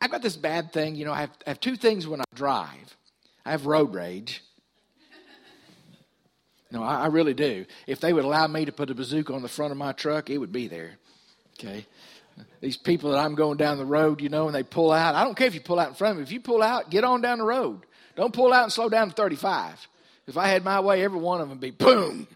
I've 0.00 0.10
got 0.10 0.22
this 0.22 0.36
bad 0.36 0.72
thing. 0.72 0.94
You 0.94 1.06
know, 1.06 1.12
I 1.12 1.20
have, 1.22 1.30
I 1.46 1.50
have 1.50 1.60
two 1.60 1.76
things 1.76 2.06
when 2.06 2.20
I 2.20 2.24
drive. 2.34 2.96
I 3.44 3.50
have 3.50 3.66
road 3.66 3.94
rage. 3.94 4.42
No, 6.70 6.82
I, 6.82 7.02
I 7.02 7.06
really 7.06 7.34
do. 7.34 7.66
If 7.86 8.00
they 8.00 8.12
would 8.12 8.24
allow 8.24 8.46
me 8.46 8.64
to 8.64 8.72
put 8.72 8.90
a 8.90 8.94
bazooka 8.94 9.32
on 9.34 9.42
the 9.42 9.48
front 9.48 9.72
of 9.72 9.78
my 9.78 9.92
truck, 9.92 10.30
it 10.30 10.38
would 10.38 10.52
be 10.52 10.68
there. 10.68 10.92
Okay. 11.58 11.86
These 12.60 12.78
people 12.78 13.10
that 13.10 13.18
I'm 13.18 13.34
going 13.34 13.58
down 13.58 13.76
the 13.76 13.84
road, 13.84 14.22
you 14.22 14.30
know, 14.30 14.46
and 14.46 14.54
they 14.54 14.62
pull 14.62 14.90
out. 14.90 15.14
I 15.14 15.24
don't 15.24 15.36
care 15.36 15.46
if 15.46 15.54
you 15.54 15.60
pull 15.60 15.78
out 15.78 15.88
in 15.88 15.94
front 15.94 16.12
of 16.12 16.16
me. 16.18 16.22
If 16.22 16.32
you 16.32 16.40
pull 16.40 16.62
out, 16.62 16.90
get 16.90 17.04
on 17.04 17.20
down 17.20 17.38
the 17.38 17.44
road. 17.44 17.82
Don't 18.16 18.32
pull 18.32 18.52
out 18.52 18.64
and 18.64 18.72
slow 18.72 18.88
down 18.88 19.10
to 19.10 19.14
35. 19.14 19.86
If 20.26 20.36
I 20.36 20.48
had 20.48 20.64
my 20.64 20.80
way, 20.80 21.02
every 21.02 21.18
one 21.18 21.40
of 21.40 21.48
them 21.48 21.58
would 21.58 21.60
be 21.60 21.70
boom. 21.70 22.26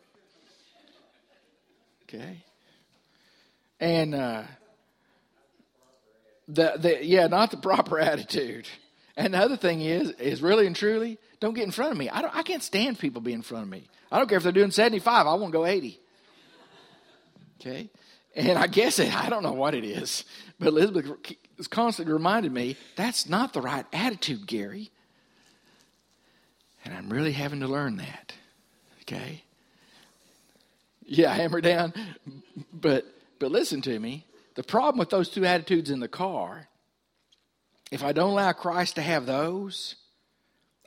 Okay. 2.02 2.44
And 3.80 4.14
uh, 4.14 4.42
the 6.48 6.74
the 6.78 7.04
yeah, 7.04 7.26
not 7.26 7.50
the 7.50 7.56
proper 7.56 7.98
attitude. 8.00 8.68
And 9.16 9.34
the 9.34 9.38
other 9.38 9.56
thing 9.56 9.80
is, 9.80 10.10
is 10.12 10.42
really 10.42 10.66
and 10.66 10.76
truly, 10.76 11.18
don't 11.40 11.54
get 11.54 11.64
in 11.64 11.70
front 11.70 11.92
of 11.92 11.98
me. 11.98 12.10
I 12.10 12.22
don't. 12.22 12.36
I 12.36 12.42
can't 12.42 12.62
stand 12.62 12.98
people 12.98 13.20
being 13.22 13.36
in 13.36 13.42
front 13.42 13.64
of 13.64 13.70
me. 13.70 13.88
I 14.10 14.18
don't 14.18 14.28
care 14.28 14.38
if 14.38 14.44
they're 14.44 14.52
doing 14.52 14.70
75, 14.70 15.26
I 15.26 15.34
want 15.34 15.52
to 15.52 15.58
go 15.58 15.66
80. 15.66 15.98
Okay? 17.60 17.90
And 18.34 18.58
I 18.58 18.66
guess 18.66 18.98
it, 18.98 19.14
I 19.14 19.30
don't 19.30 19.42
know 19.42 19.52
what 19.52 19.74
it 19.74 19.84
is, 19.84 20.24
but 20.58 20.68
Elizabeth 20.68 21.06
constantly 21.70 22.12
reminded 22.12 22.52
me 22.52 22.76
that's 22.94 23.28
not 23.28 23.52
the 23.52 23.62
right 23.62 23.86
attitude, 23.92 24.46
Gary. 24.46 24.90
And 26.84 26.94
I'm 26.94 27.08
really 27.08 27.32
having 27.32 27.60
to 27.60 27.66
learn 27.66 27.96
that. 27.96 28.34
Okay? 29.02 29.42
Yeah, 31.04 31.34
hammer 31.34 31.60
down. 31.60 31.94
But 32.72 33.06
but 33.38 33.50
listen 33.50 33.80
to 33.82 33.98
me. 33.98 34.24
The 34.54 34.62
problem 34.62 34.98
with 34.98 35.10
those 35.10 35.28
two 35.28 35.44
attitudes 35.44 35.90
in 35.90 36.00
the 36.00 36.08
car, 36.08 36.68
if 37.90 38.02
I 38.02 38.12
don't 38.12 38.30
allow 38.30 38.52
Christ 38.52 38.96
to 38.96 39.02
have 39.02 39.26
those, 39.26 39.96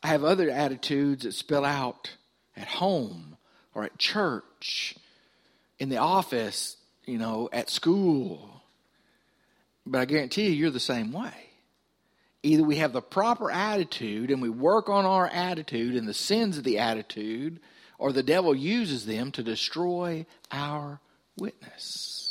I 0.04 0.08
have 0.08 0.24
other 0.24 0.50
attitudes 0.50 1.24
that 1.24 1.34
spill 1.34 1.66
out 1.66 2.12
at 2.56 2.68
home 2.68 3.38
or 3.74 3.84
at 3.84 3.98
church, 3.98 4.96
in 5.78 5.90
the 5.90 5.98
office, 5.98 6.76
you 7.06 7.18
know, 7.18 7.50
at 7.54 7.70
school. 7.70 8.62
But 9.86 10.02
I 10.02 10.06
guarantee 10.06 10.48
you, 10.48 10.52
you're 10.52 10.70
the 10.70 10.80
same 10.80 11.12
way. 11.12 11.32
Either 12.44 12.64
we 12.64 12.78
have 12.78 12.94
the 12.94 13.02
proper 13.02 13.50
attitude 13.50 14.32
and 14.32 14.42
we 14.42 14.50
work 14.50 14.90
on 14.90 15.06
our 15.06 15.28
attitude 15.28 15.96
and 15.96 16.08
the 16.08 16.14
sins 16.14 16.58
of 16.58 16.64
the 16.64 16.80
attitude, 16.80 17.60
or 17.98 18.12
the 18.12 18.24
devil 18.24 18.56
uses 18.56 19.06
them 19.06 19.32
to 19.32 19.44
destroy 19.44 20.26
our 20.52 21.00
witness. 21.38 22.29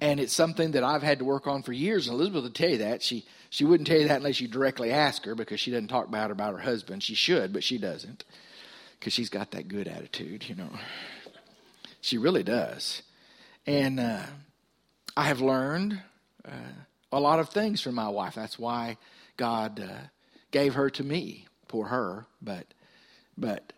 And 0.00 0.18
it's 0.18 0.32
something 0.32 0.72
that 0.72 0.82
I've 0.82 1.02
had 1.02 1.18
to 1.18 1.24
work 1.24 1.46
on 1.46 1.62
for 1.62 1.72
years. 1.72 2.08
And 2.08 2.14
Elizabeth 2.14 2.42
will 2.42 2.50
tell 2.50 2.70
you 2.70 2.78
that. 2.78 3.02
She, 3.02 3.26
she 3.50 3.64
wouldn't 3.64 3.86
tell 3.86 3.98
you 3.98 4.08
that 4.08 4.18
unless 4.18 4.40
you 4.40 4.48
directly 4.48 4.90
ask 4.90 5.24
her 5.24 5.34
because 5.34 5.60
she 5.60 5.70
doesn't 5.70 5.88
talk 5.88 6.10
bad 6.10 6.30
about 6.30 6.54
her 6.54 6.60
husband. 6.60 7.02
She 7.02 7.14
should, 7.14 7.52
but 7.52 7.62
she 7.62 7.76
doesn't 7.78 8.24
because 8.98 9.12
she's 9.12 9.30
got 9.30 9.50
that 9.50 9.68
good 9.68 9.88
attitude, 9.88 10.48
you 10.48 10.54
know. 10.54 10.70
She 12.00 12.18
really 12.18 12.42
does. 12.42 13.02
And 13.66 14.00
uh, 14.00 14.22
I 15.16 15.24
have 15.24 15.40
learned 15.40 16.00
uh, 16.46 16.72
a 17.12 17.20
lot 17.20 17.40
of 17.40 17.50
things 17.50 17.80
from 17.80 17.94
my 17.94 18.08
wife. 18.08 18.34
That's 18.34 18.58
why 18.58 18.96
God 19.36 19.80
uh, 19.80 20.06
gave 20.50 20.74
her 20.74 20.90
to 20.90 21.04
me. 21.04 21.46
Poor 21.68 21.86
her, 21.86 22.26
but 22.42 22.66
but 23.36 23.72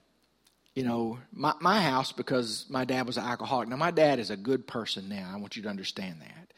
you 0.75 0.85
know 0.85 1.19
my 1.33 1.55
my 1.61 1.81
house 1.81 2.13
because 2.13 2.67
my 2.69 2.85
dad 2.85 3.07
was 3.07 3.17
an 3.17 3.25
alcoholic. 3.25 3.69
Now 3.69 3.77
my 3.77 3.91
dad 3.91 4.19
is 4.19 4.31
a 4.31 4.37
good 4.37 4.67
person 4.67 5.09
now. 5.09 5.31
I 5.33 5.37
want 5.39 5.57
you 5.57 5.63
to 5.63 5.69
understand 5.69 6.21
that. 6.21 6.53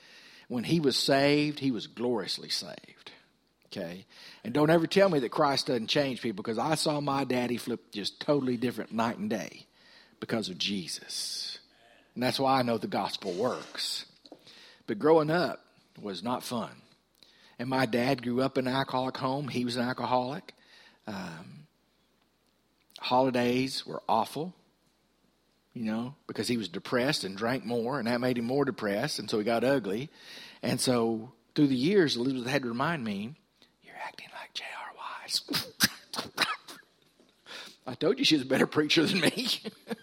When 0.49 0.65
he 0.65 0.81
was 0.81 0.97
saved, 0.97 1.59
he 1.59 1.71
was 1.71 1.87
gloriously 1.87 2.51
saved. 2.51 3.13
Okay, 3.67 4.07
and 4.45 4.55
don't 4.55 4.71
ever 4.71 4.87
tell 4.87 5.09
me 5.09 5.19
that 5.21 5.31
Christ 5.31 5.67
doesn't 5.67 5.89
change 5.89 6.21
people 6.21 6.43
because 6.43 6.59
I 6.59 6.77
saw 6.77 7.01
my 7.01 7.25
daddy 7.25 7.57
flip 7.57 7.91
just 7.93 8.21
totally 8.21 8.57
different 8.57 8.93
night 8.93 9.19
and 9.19 9.29
day 9.29 9.67
because 10.21 10.49
of 10.49 10.59
Jesus. 10.59 11.59
And 12.15 12.23
that's 12.23 12.39
why 12.39 12.61
I 12.61 12.63
know 12.63 12.79
the 12.79 12.87
gospel 12.87 13.33
works. 13.33 14.05
But 14.87 15.01
growing 15.01 15.31
up 15.31 15.65
was 16.01 16.23
not 16.23 16.45
fun. 16.45 16.71
And 17.59 17.69
my 17.69 17.87
dad 17.87 18.23
grew 18.23 18.41
up 18.41 18.59
in 18.59 18.67
an 18.67 18.75
alcoholic 18.75 19.17
home. 19.17 19.49
He 19.49 19.65
was 19.65 19.77
an 19.77 19.83
alcoholic. 19.83 20.55
Um, 21.07 21.64
holidays 23.05 23.87
were 23.87 24.03
awful, 24.09 24.55
you 25.75 25.85
know, 25.85 26.15
because 26.27 26.49
he 26.49 26.57
was 26.57 26.69
depressed 26.69 27.23
and 27.23 27.37
drank 27.37 27.65
more, 27.65 27.99
and 27.99 28.09
that 28.09 28.21
made 28.21 28.39
him 28.39 28.47
more 28.47 28.65
depressed, 28.65 29.19
and 29.19 29.29
so 29.29 29.39
he 29.39 29.45
got 29.45 29.63
ugly. 29.63 30.09
And 30.63 30.81
so 30.81 31.33
through 31.55 31.67
the 31.67 31.77
years, 31.77 32.17
Elizabeth 32.17 32.51
had 32.51 32.63
to 32.63 32.69
remind 32.69 33.05
me, 33.05 33.35
You're 33.83 33.95
acting 34.07 34.29
like 34.41 34.55
J.R. 34.55 34.93
Wise. 34.97 35.43
I 37.87 37.95
told 37.95 38.19
you 38.19 38.25
she 38.25 38.37
was 38.37 38.45
a 38.45 38.47
better 38.47 38.67
preacher 38.67 39.05
than 39.05 39.21
me. 39.21 39.49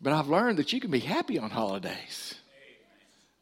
but 0.00 0.12
I've 0.12 0.28
learned 0.28 0.58
that 0.58 0.72
you 0.72 0.80
can 0.80 0.92
be 0.92 1.00
happy 1.00 1.40
on 1.40 1.50
holidays. 1.50 2.36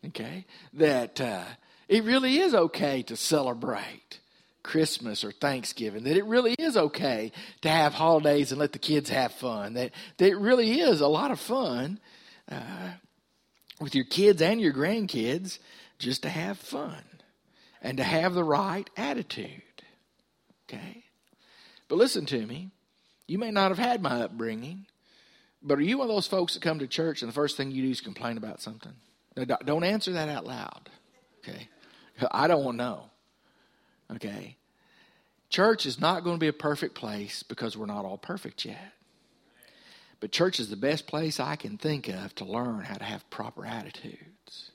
Okay? 0.07 0.47
That 0.73 1.21
uh, 1.21 1.45
it 1.87 2.05
really 2.05 2.39
is 2.39 2.55
okay 2.55 3.03
to 3.03 3.17
celebrate 3.17 4.21
Christmas 4.63 5.25
or 5.25 5.33
Thanksgiving, 5.33 6.05
that 6.05 6.17
it 6.17 6.25
really 6.25 6.55
is 6.59 6.77
okay 6.77 7.33
to 7.63 7.69
have 7.69 7.93
holidays 7.95 8.53
and 8.53 8.61
let 8.61 8.73
the 8.73 8.79
kids 8.79 9.11
have 9.11 9.33
fun, 9.33 9.75
that, 9.75 9.91
that 10.19 10.29
it 10.29 10.39
really 10.39 10.81
is 10.81 11.01
a 11.01 11.09
lot 11.09 11.31
of 11.31 11.41
fun 11.41 11.99
uh, 12.51 12.91
with 13.81 13.95
your 13.95 14.05
kids 14.05 14.41
and 14.41 14.61
your 14.61 14.73
grandkids 14.73 15.59
just 15.99 16.23
to 16.23 16.29
have 16.29 16.59
fun 16.59 17.03
and 17.81 17.99
to 17.99 18.05
have 18.05 18.35
the 18.35 18.45
right 18.45 18.89
attitude. 18.97 19.63
Okay? 20.69 21.05
But 21.89 21.99
listen 21.99 22.27
to 22.27 22.47
me. 22.47 22.71
You 23.27 23.39
may 23.39 23.51
not 23.51 23.71
have 23.71 23.79
had 23.79 24.03
my 24.03 24.23
upbringing, 24.23 24.87
but 25.63 25.79
are 25.79 25.83
you 25.83 25.99
one 25.99 26.09
of 26.09 26.15
those 26.15 26.27
folks 26.27 26.55
that 26.55 26.63
come 26.63 26.81
to 26.81 26.87
church 26.87 27.23
and 27.23 27.29
the 27.29 27.35
first 27.35 27.57
thing 27.57 27.71
you 27.71 27.83
do 27.83 27.91
is 27.91 28.01
complain 28.01 28.37
about 28.37 28.61
something? 28.61 28.93
Now, 29.37 29.57
don't 29.65 29.85
answer 29.85 30.13
that 30.13 30.29
out 30.29 30.47
loud. 30.47 30.91
Okay? 31.39 31.69
I 32.31 32.47
don't 32.47 32.65
want 32.65 32.79
to 32.79 32.85
know. 32.85 33.05
Okay? 34.15 34.57
Church 35.49 35.85
is 35.87 36.01
not 36.01 36.25
going 36.25 36.37
to 36.37 36.41
be 36.41 36.49
a 36.49 36.53
perfect 36.53 36.95
place 36.95 37.43
because 37.43 37.77
we're 37.77 37.87
not 37.87 38.05
all 38.05 38.19
perfect 38.19 38.65
yet. 38.65 38.93
But 40.21 40.33
church 40.33 40.61
is 40.61 40.71
the 40.71 40.77
best 40.77 41.07
place 41.07 41.41
I 41.41 41.57
can 41.57 41.77
think 41.77 42.09
of 42.09 42.35
to 42.37 42.45
learn 42.45 42.81
how 42.81 42.95
to 42.95 43.05
have 43.05 43.29
proper 43.29 43.67
attitudes. 43.67 44.71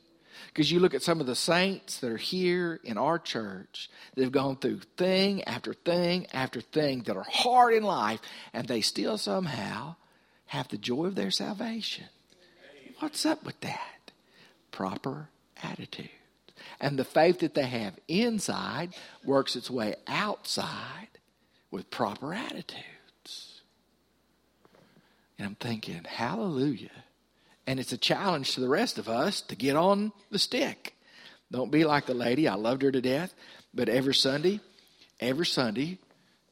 Because 0.47 0.71
you 0.71 0.79
look 0.79 0.93
at 0.93 1.01
some 1.01 1.19
of 1.19 1.25
the 1.25 1.35
saints 1.35 1.99
that 1.99 2.11
are 2.11 2.17
here 2.17 2.79
in 2.83 2.97
our 2.97 3.17
church, 3.17 3.89
they've 4.15 4.31
gone 4.31 4.57
through 4.57 4.81
thing 4.97 5.43
after 5.45 5.73
thing 5.73 6.27
after 6.33 6.61
thing 6.61 7.03
that 7.03 7.15
are 7.17 7.25
hard 7.27 7.73
in 7.73 7.83
life, 7.83 8.19
and 8.53 8.67
they 8.67 8.81
still 8.81 9.17
somehow 9.17 9.95
have 10.47 10.67
the 10.67 10.77
joy 10.77 11.05
of 11.05 11.15
their 11.15 11.31
salvation. 11.31 12.05
What's 12.99 13.25
up 13.25 13.45
with 13.45 13.59
that? 13.61 14.11
Proper 14.71 15.29
attitude. 15.63 16.09
And 16.79 16.97
the 16.97 17.03
faith 17.03 17.39
that 17.39 17.53
they 17.53 17.65
have 17.65 17.99
inside 18.07 18.93
works 19.23 19.55
its 19.55 19.69
way 19.69 19.95
outside 20.07 21.09
with 21.71 21.89
proper 21.89 22.33
attitudes. 22.33 23.61
And 25.37 25.47
I'm 25.47 25.55
thinking, 25.55 26.03
hallelujah. 26.03 26.89
And 27.65 27.79
it's 27.79 27.91
a 27.91 27.97
challenge 27.97 28.55
to 28.55 28.61
the 28.61 28.69
rest 28.69 28.97
of 28.97 29.09
us 29.09 29.41
to 29.41 29.55
get 29.55 29.75
on 29.75 30.11
the 30.31 30.39
stick. 30.39 30.95
Don't 31.51 31.71
be 31.71 31.83
like 31.83 32.05
the 32.05 32.13
lady. 32.13 32.47
I 32.47 32.55
loved 32.55 32.81
her 32.81 32.91
to 32.91 33.01
death. 33.01 33.33
But 33.73 33.89
every 33.89 34.15
Sunday, 34.15 34.59
every 35.19 35.45
Sunday, 35.45 35.99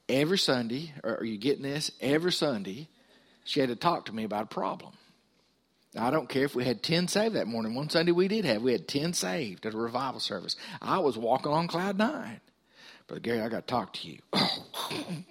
every 0.07 0.37
Sunday, 0.37 0.93
are 1.03 1.23
you 1.23 1.37
getting 1.37 1.63
this? 1.63 1.91
Every 2.01 2.31
Sunday, 2.31 2.89
she 3.43 3.59
had 3.59 3.69
to 3.69 3.75
talk 3.75 4.05
to 4.05 4.15
me 4.15 4.23
about 4.23 4.43
a 4.43 4.47
problem. 4.47 4.93
I 5.97 6.11
don't 6.11 6.27
care 6.27 6.43
if 6.43 6.55
we 6.55 6.65
had 6.65 6.83
10 6.83 7.07
saved 7.07 7.35
that 7.35 7.47
morning. 7.47 7.73
One 7.73 7.89
Sunday 7.89 8.11
we 8.11 8.27
did 8.27 8.45
have. 8.45 8.61
We 8.61 8.73
had 8.73 8.87
10 8.87 9.13
saved 9.13 9.65
at 9.65 9.73
a 9.73 9.77
revival 9.77 10.19
service. 10.19 10.55
I 10.81 10.99
was 10.99 11.17
walking 11.17 11.51
on 11.51 11.67
cloud 11.67 11.97
nine. 11.97 12.41
Brother 13.07 13.21
Gary, 13.21 13.41
I 13.41 13.49
got 13.49 13.67
to 13.67 13.71
talk 13.71 13.93
to 13.93 14.07
you. 14.07 14.19
the 14.33 15.23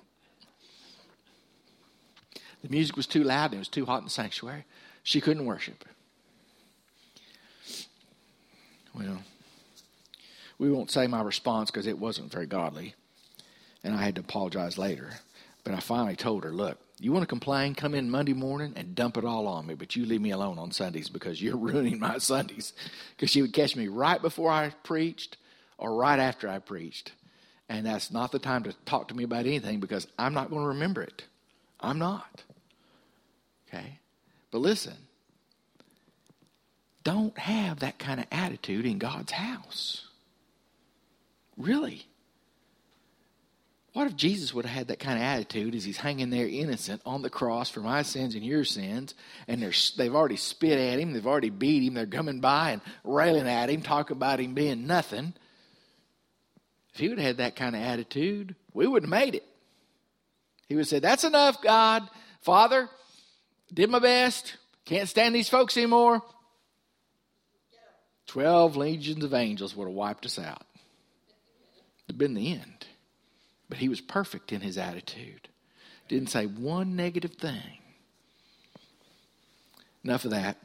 music 2.70 2.96
was 2.96 3.07
too 3.07 3.24
loud 3.24 3.46
and 3.46 3.55
it 3.55 3.59
was 3.59 3.68
too 3.68 3.85
hot 3.85 3.98
in 3.98 4.05
the 4.05 4.11
sanctuary. 4.11 4.64
She 5.03 5.20
couldn't 5.20 5.44
worship. 5.44 5.85
Well, 8.94 9.18
we 10.59 10.70
won't 10.70 10.90
say 10.90 11.07
my 11.07 11.20
response 11.20 11.70
because 11.70 11.87
it 11.87 11.98
wasn't 11.98 12.33
very 12.33 12.46
godly. 12.46 12.94
And 13.83 13.94
I 13.94 14.03
had 14.03 14.14
to 14.14 14.22
apologize 14.22 14.79
later. 14.79 15.11
But 15.64 15.74
I 15.74 15.81
finally 15.81 16.16
told 16.16 16.44
her, 16.44 16.53
look, 16.53 16.79
you 17.00 17.12
want 17.12 17.22
to 17.22 17.28
complain? 17.28 17.74
Come 17.74 17.94
in 17.94 18.11
Monday 18.11 18.35
morning 18.35 18.72
and 18.76 18.94
dump 18.94 19.16
it 19.16 19.24
all 19.24 19.48
on 19.48 19.66
me, 19.66 19.74
but 19.74 19.96
you 19.96 20.07
leave 20.07 20.20
me 20.20 20.30
alone 20.30 20.59
on 20.59 20.70
Sundays 20.70 21.09
because 21.09 21.42
you're 21.42 21.57
ruining 21.59 21.98
my 21.98 22.18
Sundays. 22.18 22.72
Because 23.16 23.30
she 23.30 23.42
would 23.42 23.52
catch 23.52 23.74
me 23.76 23.88
right 23.88 24.20
before 24.22 24.50
I 24.50 24.70
preached 24.85 25.37
or 25.76 25.94
right 25.96 26.18
after 26.18 26.48
I 26.48 26.61
preached. 26.61 27.12
And 27.68 27.87
that's 27.87 28.11
not 28.11 28.30
the 28.30 28.38
time 28.38 28.62
to 28.64 28.72
talk 28.85 29.09
to 29.09 29.14
me 29.14 29.24
about 29.24 29.46
anything 29.46 29.80
because 29.80 30.07
I'm 30.18 30.35
not 30.35 30.50
going 30.50 30.62
to 30.62 30.68
remember 30.68 31.02
it. 31.02 31.24
I'm 31.80 31.98
not. 31.98 32.42
Okay? 33.68 33.98
But 34.50 34.59
listen, 34.59 34.94
don't 37.02 37.37
have 37.38 37.80
that 37.80 37.98
kind 37.98 38.20
of 38.20 38.26
attitude 38.30 38.87
in 38.87 38.98
God's 38.98 39.33
house. 39.33 40.07
Really. 41.57 42.07
What 43.94 44.09
if 44.09 44.16
Jesus 44.16 44.52
would 44.52 44.66
have 44.66 44.74
had 44.74 44.88
that 44.88 44.98
kind 44.98 45.16
of 45.16 45.22
attitude 45.22 45.72
as 45.76 45.85
he's 45.85 45.96
hanging 45.96 46.28
there 46.28 46.48
innocent 46.48 47.00
on 47.07 47.22
the 47.22 47.30
cross 47.30 47.70
for 47.70 47.78
my 47.78 48.02
sins 48.02 48.35
and 48.35 48.44
your 48.44 48.64
sins, 48.64 49.14
and 49.46 49.62
they've 49.96 50.14
already 50.14 50.37
spit 50.37 50.80
at 50.80 50.98
him, 50.98 51.12
they've 51.12 51.26
already 51.26 51.50
beat 51.50 51.87
him, 51.87 51.94
they're 51.94 52.04
coming 52.04 52.40
by 52.40 52.72
and 52.72 52.83
railing 53.04 53.48
at 53.48 53.70
him, 53.70 53.83
talking 53.83 54.16
about 54.16 54.40
him 54.40 54.52
being 54.52 54.88
nothing. 54.88 55.33
If 56.92 56.98
he 56.98 57.09
would 57.09 57.18
have 57.18 57.26
had 57.26 57.37
that 57.37 57.54
kind 57.54 57.76
of 57.76 57.83
attitude, 57.83 58.57
we 58.72 58.88
wouldn't 58.88 59.12
have 59.12 59.20
made 59.24 59.37
it. 59.37 59.44
He 60.66 60.74
would 60.74 60.80
have 60.80 60.88
said, 60.88 61.02
That's 61.02 61.22
enough, 61.22 61.62
God. 61.62 62.02
Father, 62.40 62.88
did 63.72 63.90
my 63.90 64.00
best. 64.00 64.57
Can't 64.87 65.09
stand 65.09 65.37
these 65.37 65.48
folks 65.48 65.76
anymore. 65.76 66.20
Twelve 68.26 68.76
legions 68.76 69.22
of 69.22 69.35
angels 69.35 69.76
would 69.76 69.87
have 69.87 69.94
wiped 69.94 70.26
us 70.26 70.38
out. 70.38 70.64
It'd 72.09 72.14
have 72.14 72.18
been 72.18 72.35
the 72.35 72.54
end. 72.54 72.87
But 73.68 73.79
he 73.79 73.88
was 73.88 74.00
perfect 74.00 74.53
in 74.53 74.61
his 74.61 74.79
attitude. 74.79 75.48
Didn't 76.09 76.31
say 76.31 76.46
one 76.46 76.96
negative 76.96 77.35
thing. 77.35 77.79
Enough 80.05 80.27
of 80.27 80.33
that. 80.33 80.59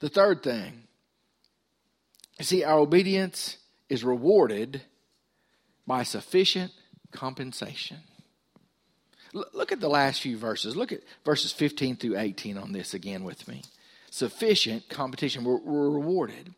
The 0.00 0.08
third 0.08 0.42
thing 0.42 0.86
you 2.38 2.44
see, 2.44 2.64
our 2.64 2.78
obedience 2.78 3.56
is 3.88 4.04
rewarded 4.04 4.82
by 5.86 6.02
sufficient 6.02 6.72
compensation. 7.12 7.98
look 9.32 9.72
at 9.72 9.80
the 9.80 9.88
last 9.88 10.20
few 10.20 10.36
verses. 10.36 10.76
Look 10.76 10.92
at 10.92 11.00
verses 11.24 11.52
15 11.52 11.96
through 11.96 12.18
18 12.18 12.58
on 12.58 12.72
this 12.72 12.94
again 12.94 13.24
with 13.24 13.46
me. 13.48 13.62
Sufficient 14.10 14.88
competition. 14.88 15.44
We're, 15.44 15.58
we're 15.58 15.90
rewarded. 15.90 16.48
It 16.48 16.54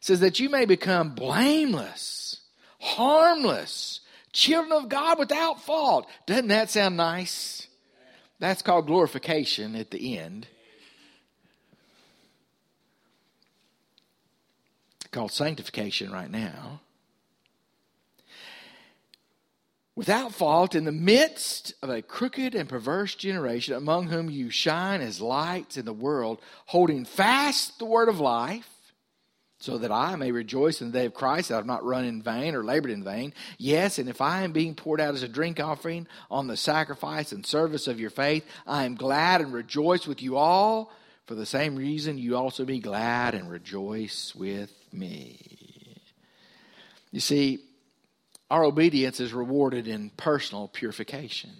says 0.00 0.20
that 0.20 0.40
you 0.40 0.48
may 0.48 0.64
become 0.64 1.14
blameless, 1.14 2.40
harmless, 2.80 4.00
Children 4.32 4.72
of 4.72 4.88
God 4.88 5.18
without 5.18 5.62
fault. 5.62 6.06
Doesn't 6.26 6.48
that 6.48 6.70
sound 6.70 6.96
nice? 6.96 7.66
That's 8.38 8.62
called 8.62 8.86
glorification 8.86 9.76
at 9.76 9.90
the 9.90 10.18
end. 10.18 10.46
called 15.10 15.30
sanctification 15.30 16.10
right 16.10 16.30
now. 16.30 16.80
without 19.94 20.32
fault 20.32 20.74
in 20.74 20.84
the 20.84 20.92
midst 20.92 21.74
of 21.82 21.90
a 21.90 22.02
crooked 22.02 22.54
and 22.54 22.68
perverse 22.68 23.14
generation 23.14 23.74
among 23.74 24.08
whom 24.08 24.30
you 24.30 24.48
shine 24.50 25.00
as 25.00 25.20
lights 25.20 25.76
in 25.76 25.84
the 25.84 25.92
world, 25.92 26.40
holding 26.66 27.04
fast 27.04 27.78
the 27.78 27.84
word 27.84 28.08
of 28.08 28.18
life, 28.18 28.68
so 29.62 29.78
that 29.78 29.92
I 29.92 30.16
may 30.16 30.32
rejoice 30.32 30.80
in 30.80 30.90
the 30.90 30.98
day 30.98 31.06
of 31.06 31.14
Christ 31.14 31.48
that 31.48 31.54
I 31.54 31.58
have 31.58 31.66
not 31.66 31.84
run 31.84 32.04
in 32.04 32.20
vain 32.20 32.56
or 32.56 32.64
labored 32.64 32.90
in 32.90 33.04
vain. 33.04 33.32
Yes, 33.58 34.00
and 34.00 34.08
if 34.08 34.20
I 34.20 34.42
am 34.42 34.50
being 34.50 34.74
poured 34.74 35.00
out 35.00 35.14
as 35.14 35.22
a 35.22 35.28
drink 35.28 35.60
offering 35.60 36.08
on 36.32 36.48
the 36.48 36.56
sacrifice 36.56 37.30
and 37.30 37.46
service 37.46 37.86
of 37.86 38.00
your 38.00 38.10
faith, 38.10 38.44
I 38.66 38.82
am 38.82 38.96
glad 38.96 39.40
and 39.40 39.52
rejoice 39.52 40.04
with 40.04 40.20
you 40.20 40.36
all. 40.36 40.90
For 41.26 41.36
the 41.36 41.46
same 41.46 41.76
reason, 41.76 42.18
you 42.18 42.36
also 42.36 42.64
be 42.64 42.80
glad 42.80 43.36
and 43.36 43.48
rejoice 43.48 44.34
with 44.34 44.72
me. 44.92 45.38
You 47.12 47.20
see, 47.20 47.60
our 48.50 48.64
obedience 48.64 49.20
is 49.20 49.32
rewarded 49.32 49.86
in 49.86 50.10
personal 50.16 50.66
purification. 50.66 51.50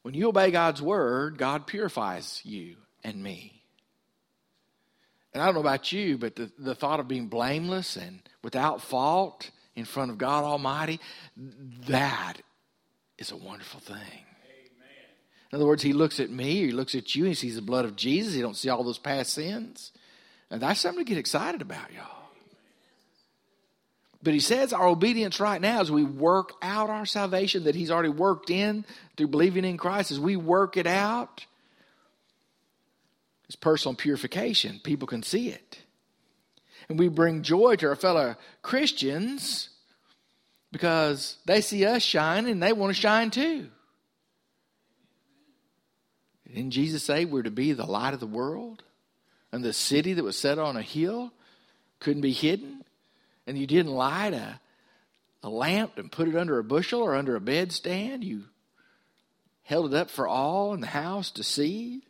When 0.00 0.14
you 0.14 0.30
obey 0.30 0.50
God's 0.50 0.80
word, 0.80 1.36
God 1.36 1.66
purifies 1.66 2.40
you 2.42 2.76
and 3.04 3.22
me. 3.22 3.57
And 5.32 5.42
I 5.42 5.46
don't 5.46 5.54
know 5.54 5.60
about 5.60 5.92
you, 5.92 6.18
but 6.18 6.36
the, 6.36 6.50
the 6.58 6.74
thought 6.74 7.00
of 7.00 7.08
being 7.08 7.28
blameless 7.28 7.96
and 7.96 8.20
without 8.42 8.80
fault 8.80 9.50
in 9.76 9.84
front 9.84 10.10
of 10.10 10.18
God 10.18 10.44
Almighty, 10.44 11.00
that 11.86 12.34
is 13.18 13.30
a 13.30 13.36
wonderful 13.36 13.80
thing. 13.80 14.24
In 15.50 15.56
other 15.56 15.66
words, 15.66 15.82
he 15.82 15.92
looks 15.92 16.20
at 16.20 16.30
me, 16.30 16.66
he 16.66 16.72
looks 16.72 16.94
at 16.94 17.14
you, 17.14 17.24
he 17.24 17.34
sees 17.34 17.56
the 17.56 17.62
blood 17.62 17.84
of 17.84 17.96
Jesus. 17.96 18.34
He 18.34 18.42
don't 18.42 18.56
see 18.56 18.68
all 18.68 18.84
those 18.84 18.98
past 18.98 19.32
sins. 19.32 19.92
And 20.50 20.60
that's 20.60 20.80
something 20.80 21.04
to 21.04 21.08
get 21.08 21.18
excited 21.18 21.62
about, 21.62 21.92
y'all. 21.92 22.18
But 24.22 24.34
he 24.34 24.40
says 24.40 24.72
our 24.72 24.86
obedience 24.86 25.38
right 25.38 25.60
now 25.60 25.80
as 25.80 25.90
we 25.90 26.02
work 26.02 26.52
out 26.60 26.90
our 26.90 27.06
salvation 27.06 27.64
that 27.64 27.74
he's 27.74 27.90
already 27.90 28.08
worked 28.08 28.50
in 28.50 28.84
through 29.16 29.28
believing 29.28 29.64
in 29.64 29.76
Christ, 29.76 30.10
as 30.10 30.18
we 30.18 30.36
work 30.36 30.76
it 30.76 30.86
out, 30.86 31.46
it's 33.48 33.56
personal 33.56 33.94
purification. 33.94 34.80
People 34.82 35.08
can 35.08 35.22
see 35.22 35.48
it. 35.48 35.78
And 36.88 36.98
we 36.98 37.08
bring 37.08 37.42
joy 37.42 37.76
to 37.76 37.88
our 37.88 37.96
fellow 37.96 38.36
Christians 38.62 39.70
because 40.70 41.36
they 41.46 41.60
see 41.60 41.84
us 41.84 42.02
shine 42.02 42.46
and 42.46 42.62
they 42.62 42.72
want 42.72 42.94
to 42.94 43.00
shine 43.00 43.30
too. 43.30 43.68
Didn't 46.46 46.70
Jesus 46.70 47.02
say 47.02 47.24
we're 47.24 47.42
to 47.42 47.50
be 47.50 47.72
the 47.72 47.84
light 47.84 48.14
of 48.14 48.20
the 48.20 48.26
world? 48.26 48.82
And 49.52 49.64
the 49.64 49.72
city 49.72 50.14
that 50.14 50.24
was 50.24 50.38
set 50.38 50.58
on 50.58 50.76
a 50.76 50.82
hill 50.82 51.32
couldn't 52.00 52.22
be 52.22 52.32
hidden? 52.32 52.84
and 53.48 53.56
you 53.56 53.66
didn't 53.66 53.92
light 53.92 54.34
a, 54.34 54.60
a 55.42 55.48
lamp 55.48 55.96
and 55.96 56.12
put 56.12 56.28
it 56.28 56.36
under 56.36 56.58
a 56.58 56.64
bushel 56.64 57.00
or 57.00 57.16
under 57.16 57.34
a 57.34 57.40
bedstand, 57.40 58.22
you 58.22 58.44
held 59.62 59.92
it 59.92 59.96
up 59.96 60.10
for 60.10 60.28
all 60.28 60.74
in 60.74 60.82
the 60.82 60.86
house 60.86 61.30
to 61.30 61.42
see. 61.42 62.02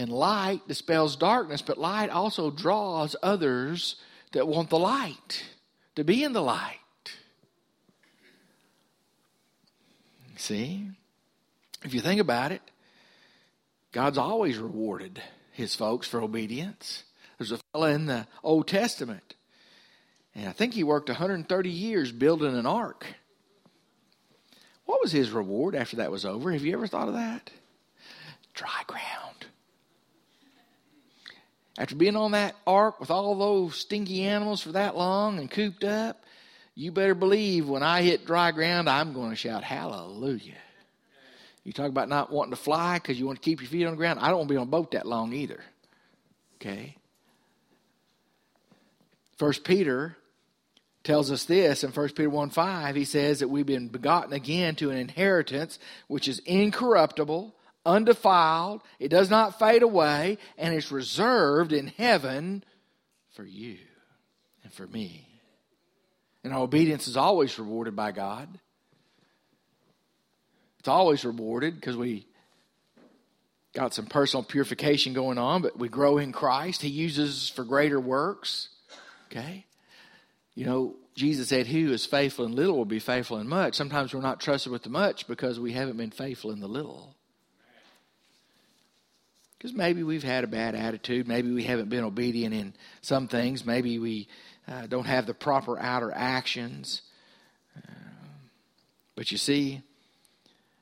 And 0.00 0.10
light 0.10 0.66
dispels 0.66 1.14
darkness, 1.14 1.60
but 1.60 1.76
light 1.76 2.08
also 2.08 2.50
draws 2.50 3.14
others 3.22 3.96
that 4.32 4.48
want 4.48 4.70
the 4.70 4.78
light, 4.78 5.44
to 5.94 6.04
be 6.04 6.24
in 6.24 6.32
the 6.32 6.40
light. 6.40 6.78
See? 10.36 10.88
If 11.84 11.92
you 11.92 12.00
think 12.00 12.18
about 12.18 12.50
it, 12.50 12.62
God's 13.92 14.16
always 14.16 14.56
rewarded 14.56 15.22
his 15.52 15.74
folks 15.74 16.08
for 16.08 16.22
obedience. 16.22 17.04
There's 17.36 17.52
a 17.52 17.60
fellow 17.74 17.88
in 17.88 18.06
the 18.06 18.26
Old 18.42 18.68
Testament 18.68 19.34
and 20.34 20.48
I 20.48 20.52
think 20.52 20.72
he 20.72 20.82
worked 20.82 21.10
130 21.10 21.68
years 21.68 22.10
building 22.10 22.56
an 22.56 22.64
ark. 22.64 23.04
What 24.86 25.02
was 25.02 25.12
his 25.12 25.30
reward 25.30 25.74
after 25.74 25.96
that 25.96 26.10
was 26.10 26.24
over? 26.24 26.52
Have 26.52 26.64
you 26.64 26.72
ever 26.72 26.86
thought 26.86 27.08
of 27.08 27.14
that? 27.14 27.50
Dry 28.54 28.82
ground. 28.86 29.46
After 31.80 31.96
being 31.96 32.14
on 32.14 32.32
that 32.32 32.56
ark 32.66 33.00
with 33.00 33.10
all 33.10 33.34
those 33.36 33.74
stinky 33.74 34.24
animals 34.24 34.60
for 34.60 34.72
that 34.72 34.98
long 34.98 35.38
and 35.38 35.50
cooped 35.50 35.82
up, 35.82 36.22
you 36.74 36.92
better 36.92 37.14
believe 37.14 37.70
when 37.70 37.82
I 37.82 38.02
hit 38.02 38.26
dry 38.26 38.50
ground, 38.50 38.86
I'm 38.86 39.14
going 39.14 39.30
to 39.30 39.36
shout 39.36 39.64
hallelujah. 39.64 40.58
You 41.64 41.72
talk 41.72 41.88
about 41.88 42.10
not 42.10 42.30
wanting 42.30 42.50
to 42.50 42.56
fly 42.56 42.98
because 42.98 43.18
you 43.18 43.24
want 43.24 43.40
to 43.40 43.44
keep 43.44 43.62
your 43.62 43.70
feet 43.70 43.86
on 43.86 43.92
the 43.92 43.96
ground. 43.96 44.20
I 44.20 44.28
don't 44.28 44.36
want 44.36 44.48
to 44.48 44.52
be 44.52 44.58
on 44.58 44.64
a 44.64 44.70
boat 44.70 44.90
that 44.90 45.06
long 45.06 45.32
either. 45.32 45.62
Okay? 46.56 46.98
First 49.38 49.64
Peter 49.64 50.18
tells 51.02 51.30
us 51.30 51.44
this 51.44 51.82
in 51.82 51.92
1 51.92 52.08
Peter 52.10 52.28
1 52.28 52.50
5. 52.50 52.94
He 52.94 53.06
says 53.06 53.40
that 53.40 53.48
we've 53.48 53.64
been 53.64 53.88
begotten 53.88 54.34
again 54.34 54.74
to 54.76 54.90
an 54.90 54.98
inheritance 54.98 55.78
which 56.08 56.28
is 56.28 56.40
incorruptible, 56.40 57.54
undefiled, 57.84 58.82
it 58.98 59.08
does 59.08 59.30
not 59.30 59.58
fade 59.58 59.82
away, 59.82 60.38
and 60.58 60.74
it's 60.74 60.92
reserved 60.92 61.72
in 61.72 61.86
heaven 61.88 62.64
for 63.32 63.44
you 63.44 63.78
and 64.62 64.72
for 64.72 64.86
me. 64.86 65.26
And 66.44 66.52
our 66.52 66.60
obedience 66.60 67.08
is 67.08 67.16
always 67.16 67.58
rewarded 67.58 67.94
by 67.94 68.12
God. 68.12 68.48
It's 70.78 70.88
always 70.88 71.24
rewarded 71.24 71.74
because 71.74 71.96
we 71.96 72.26
got 73.74 73.94
some 73.94 74.06
personal 74.06 74.42
purification 74.42 75.12
going 75.12 75.38
on, 75.38 75.62
but 75.62 75.78
we 75.78 75.88
grow 75.88 76.18
in 76.18 76.32
Christ. 76.32 76.82
He 76.82 76.88
uses 76.88 77.28
us 77.28 77.48
for 77.50 77.64
greater 77.64 78.00
works. 78.00 78.68
Okay? 79.30 79.66
You 80.54 80.64
know, 80.64 80.96
Jesus 81.14 81.48
said, 81.48 81.66
He 81.66 81.82
who 81.82 81.92
is 81.92 82.06
faithful 82.06 82.46
in 82.46 82.52
little 82.52 82.76
will 82.76 82.84
be 82.84 82.98
faithful 82.98 83.38
in 83.38 83.48
much. 83.48 83.74
Sometimes 83.74 84.14
we're 84.14 84.20
not 84.20 84.40
trusted 84.40 84.72
with 84.72 84.82
the 84.82 84.88
much 84.88 85.26
because 85.26 85.60
we 85.60 85.72
haven't 85.72 85.98
been 85.98 86.10
faithful 86.10 86.50
in 86.50 86.60
the 86.60 86.68
little. 86.68 87.14
Because 89.60 89.74
maybe 89.74 90.02
we've 90.02 90.22
had 90.22 90.42
a 90.42 90.46
bad 90.46 90.74
attitude. 90.74 91.28
Maybe 91.28 91.50
we 91.52 91.64
haven't 91.64 91.90
been 91.90 92.02
obedient 92.02 92.54
in 92.54 92.72
some 93.02 93.28
things. 93.28 93.66
Maybe 93.66 93.98
we 93.98 94.26
uh, 94.66 94.86
don't 94.86 95.06
have 95.06 95.26
the 95.26 95.34
proper 95.34 95.78
outer 95.78 96.10
actions. 96.10 97.02
Uh, 97.76 97.92
but 99.14 99.30
you 99.30 99.36
see, 99.36 99.82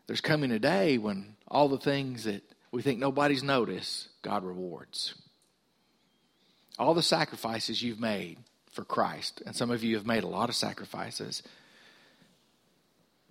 there's 0.07 0.21
coming 0.21 0.53
a 0.53 0.61
day 0.61 0.97
when 0.97 1.35
all 1.49 1.69
the 1.69 1.79
things 1.79 2.23
that 2.23 2.43
we 2.71 2.83
think 2.83 3.01
nobody's 3.01 3.43
noticed, 3.43 4.11
God 4.23 4.45
rewards. 4.45 5.17
All 6.79 6.95
the 6.95 7.03
sacrifices 7.03 7.83
you've 7.83 7.99
made, 7.99 8.39
for 8.79 8.85
Christ. 8.85 9.43
And 9.45 9.57
some 9.57 9.73
of 9.73 9.83
you 9.83 9.97
have 9.97 10.07
made 10.07 10.23
a 10.23 10.29
lot 10.29 10.49
of 10.49 10.55
sacrifices. 10.55 11.43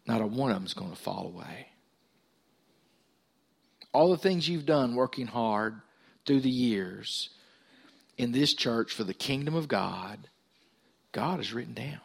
Not 0.05 0.19
a 0.19 0.27
one 0.27 0.51
of 0.51 0.57
them 0.57 0.65
is 0.65 0.73
going 0.73 0.91
to 0.91 0.97
fall 0.97 1.27
away. 1.27 1.69
All 3.97 4.11
the 4.11 4.17
things 4.17 4.47
you've 4.47 4.67
done 4.67 4.93
working 4.93 5.25
hard 5.25 5.81
through 6.23 6.41
the 6.41 6.51
years 6.51 7.31
in 8.15 8.31
this 8.31 8.53
church 8.53 8.93
for 8.93 9.03
the 9.03 9.11
kingdom 9.11 9.55
of 9.55 9.67
God, 9.67 10.27
God 11.11 11.37
has 11.37 11.51
written 11.51 11.73
down. 11.73 11.99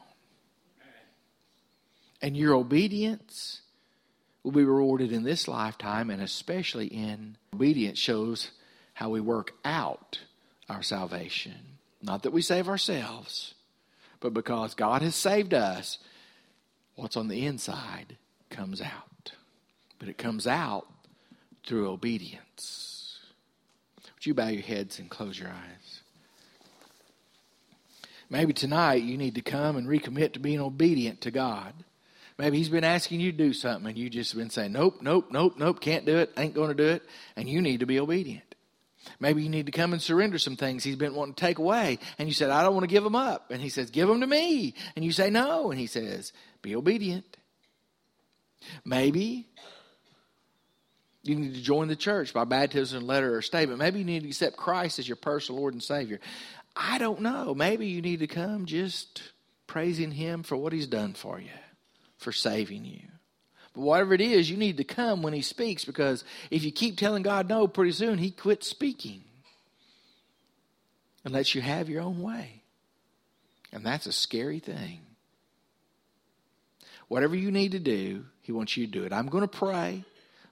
And 2.22 2.34
your 2.34 2.54
obedience 2.54 3.60
will 4.42 4.52
be 4.52 4.64
rewarded 4.64 5.12
in 5.12 5.22
this 5.22 5.46
lifetime, 5.46 6.08
and 6.08 6.22
especially 6.22 6.86
in 6.86 7.36
obedience 7.52 7.98
shows 7.98 8.52
how 8.94 9.10
we 9.10 9.20
work 9.20 9.52
out 9.62 10.20
our 10.70 10.82
salvation. 10.82 11.76
Not 12.00 12.22
that 12.22 12.32
we 12.32 12.40
save 12.40 12.70
ourselves, 12.70 13.52
but 14.18 14.32
because 14.32 14.74
God 14.74 15.02
has 15.02 15.14
saved 15.14 15.52
us, 15.52 15.98
what's 16.94 17.18
on 17.18 17.28
the 17.28 17.44
inside 17.44 18.16
comes 18.48 18.80
out. 18.80 19.32
But 19.98 20.08
it 20.08 20.16
comes 20.16 20.46
out 20.46 20.86
through 21.66 21.90
obedience. 21.90 23.18
Would 24.14 24.26
you 24.26 24.34
bow 24.34 24.48
your 24.48 24.62
heads 24.62 24.98
and 24.98 25.10
close 25.10 25.38
your 25.38 25.48
eyes? 25.48 26.00
Maybe 28.30 28.52
tonight 28.52 29.02
you 29.02 29.18
need 29.18 29.34
to 29.34 29.42
come 29.42 29.76
and 29.76 29.86
recommit 29.86 30.32
to 30.32 30.40
being 30.40 30.60
obedient 30.60 31.20
to 31.22 31.30
God. 31.30 31.74
Maybe 32.38 32.56
He's 32.56 32.70
been 32.70 32.84
asking 32.84 33.20
you 33.20 33.30
to 33.30 33.36
do 33.36 33.52
something 33.52 33.88
and 33.88 33.98
you 33.98 34.08
just 34.08 34.34
been 34.34 34.48
saying, 34.48 34.72
nope, 34.72 34.98
nope, 35.02 35.28
nope, 35.30 35.54
nope, 35.58 35.80
can't 35.80 36.06
do 36.06 36.16
it, 36.18 36.32
ain't 36.36 36.54
going 36.54 36.68
to 36.68 36.74
do 36.74 36.88
it, 36.88 37.02
and 37.36 37.48
you 37.48 37.60
need 37.60 37.80
to 37.80 37.86
be 37.86 38.00
obedient. 38.00 38.52
Maybe 39.20 39.42
you 39.42 39.48
need 39.48 39.66
to 39.66 39.72
come 39.72 39.92
and 39.92 40.00
surrender 40.00 40.38
some 40.38 40.56
things 40.56 40.84
he's 40.84 40.96
been 40.96 41.14
wanting 41.14 41.34
to 41.34 41.40
take 41.40 41.58
away. 41.58 41.98
And 42.18 42.28
you 42.28 42.34
said, 42.34 42.50
I 42.50 42.62
don't 42.62 42.74
want 42.74 42.84
to 42.84 42.94
give 42.94 43.04
them 43.04 43.16
up. 43.16 43.50
And 43.50 43.60
he 43.60 43.68
says, 43.68 43.90
Give 43.90 44.08
them 44.08 44.20
to 44.20 44.26
me. 44.26 44.74
And 44.94 45.04
you 45.04 45.12
say, 45.12 45.28
No. 45.28 45.70
And 45.70 45.80
he 45.80 45.86
says, 45.86 46.32
Be 46.62 46.76
obedient. 46.76 47.36
Maybe 48.84 49.48
you 51.22 51.36
need 51.36 51.54
to 51.54 51.62
join 51.62 51.88
the 51.88 51.96
church 51.96 52.34
by 52.34 52.44
baptism, 52.44 53.06
letter, 53.06 53.36
or 53.36 53.42
statement. 53.42 53.78
Maybe 53.78 54.00
you 54.00 54.04
need 54.04 54.22
to 54.22 54.28
accept 54.28 54.56
Christ 54.56 54.98
as 54.98 55.08
your 55.08 55.16
personal 55.16 55.60
Lord 55.60 55.74
and 55.74 55.82
Savior. 55.82 56.20
I 56.74 56.98
don't 56.98 57.20
know. 57.20 57.54
Maybe 57.54 57.86
you 57.86 58.02
need 58.02 58.20
to 58.20 58.26
come 58.26 58.66
just 58.66 59.22
praising 59.66 60.10
Him 60.10 60.42
for 60.42 60.56
what 60.56 60.72
He's 60.72 60.88
done 60.88 61.14
for 61.14 61.38
you, 61.40 61.50
for 62.18 62.32
saving 62.32 62.84
you. 62.84 63.02
But 63.74 63.82
whatever 63.82 64.14
it 64.14 64.20
is, 64.20 64.50
you 64.50 64.56
need 64.56 64.78
to 64.78 64.84
come 64.84 65.22
when 65.22 65.32
He 65.32 65.42
speaks 65.42 65.84
because 65.84 66.24
if 66.50 66.64
you 66.64 66.72
keep 66.72 66.98
telling 66.98 67.22
God 67.22 67.48
no, 67.48 67.68
pretty 67.68 67.92
soon 67.92 68.18
He 68.18 68.30
quits 68.30 68.66
speaking 68.66 69.22
and 71.24 71.32
lets 71.32 71.54
you 71.54 71.60
have 71.60 71.88
your 71.88 72.02
own 72.02 72.20
way. 72.20 72.62
And 73.72 73.86
that's 73.86 74.06
a 74.06 74.12
scary 74.12 74.58
thing. 74.58 75.00
whatever 77.08 77.36
you 77.36 77.50
need 77.50 77.72
to 77.72 77.78
do, 77.78 78.24
He 78.40 78.52
wants 78.52 78.76
you 78.76 78.86
to 78.86 78.92
do 78.92 79.04
it. 79.04 79.12
I'm 79.12 79.28
going 79.28 79.42
to 79.42 79.48
pray. 79.48 80.04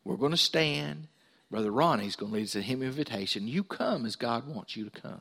We're 0.05 0.17
going 0.17 0.33
to 0.33 0.37
stand. 0.37 1.09
Brother 1.51 1.71
Ronnie's 1.71 2.17
going 2.17 2.33
to 2.33 2.39
lead 2.39 2.45
us 2.45 2.57
a 2.57 2.63
hymn 2.63 2.83
invitation. 2.83 3.49
You 3.49 3.65
come 3.65 4.07
as 4.07 4.17
God 4.17 4.47
wants 4.47 4.77
you 4.77 4.89
to 4.89 5.01
come. 5.01 5.21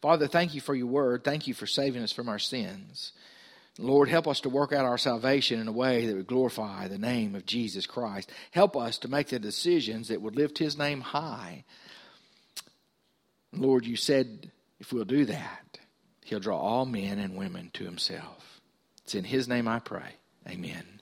Father, 0.00 0.26
thank 0.26 0.54
you 0.54 0.60
for 0.60 0.74
your 0.74 0.86
word. 0.86 1.24
Thank 1.24 1.46
you 1.46 1.54
for 1.54 1.66
saving 1.66 2.02
us 2.02 2.12
from 2.12 2.28
our 2.28 2.38
sins. 2.38 3.12
Lord, 3.78 4.08
help 4.08 4.28
us 4.28 4.40
to 4.42 4.48
work 4.48 4.72
out 4.72 4.84
our 4.84 4.98
salvation 4.98 5.60
in 5.60 5.66
a 5.66 5.72
way 5.72 6.06
that 6.06 6.14
would 6.14 6.26
glorify 6.26 6.86
the 6.86 6.98
name 6.98 7.34
of 7.34 7.44
Jesus 7.44 7.86
Christ. 7.86 8.30
Help 8.52 8.76
us 8.76 8.98
to 8.98 9.08
make 9.08 9.28
the 9.28 9.38
decisions 9.38 10.08
that 10.08 10.22
would 10.22 10.36
lift 10.36 10.58
his 10.58 10.78
name 10.78 11.00
high. 11.00 11.64
Lord, 13.52 13.84
you 13.84 13.96
said 13.96 14.50
if 14.78 14.92
we'll 14.92 15.04
do 15.04 15.24
that, 15.24 15.78
he'll 16.24 16.40
draw 16.40 16.58
all 16.58 16.86
men 16.86 17.18
and 17.18 17.36
women 17.36 17.70
to 17.74 17.84
himself. 17.84 18.60
It's 19.02 19.14
in 19.14 19.24
his 19.24 19.48
name 19.48 19.66
I 19.66 19.80
pray. 19.80 20.16
Amen. 20.48 20.93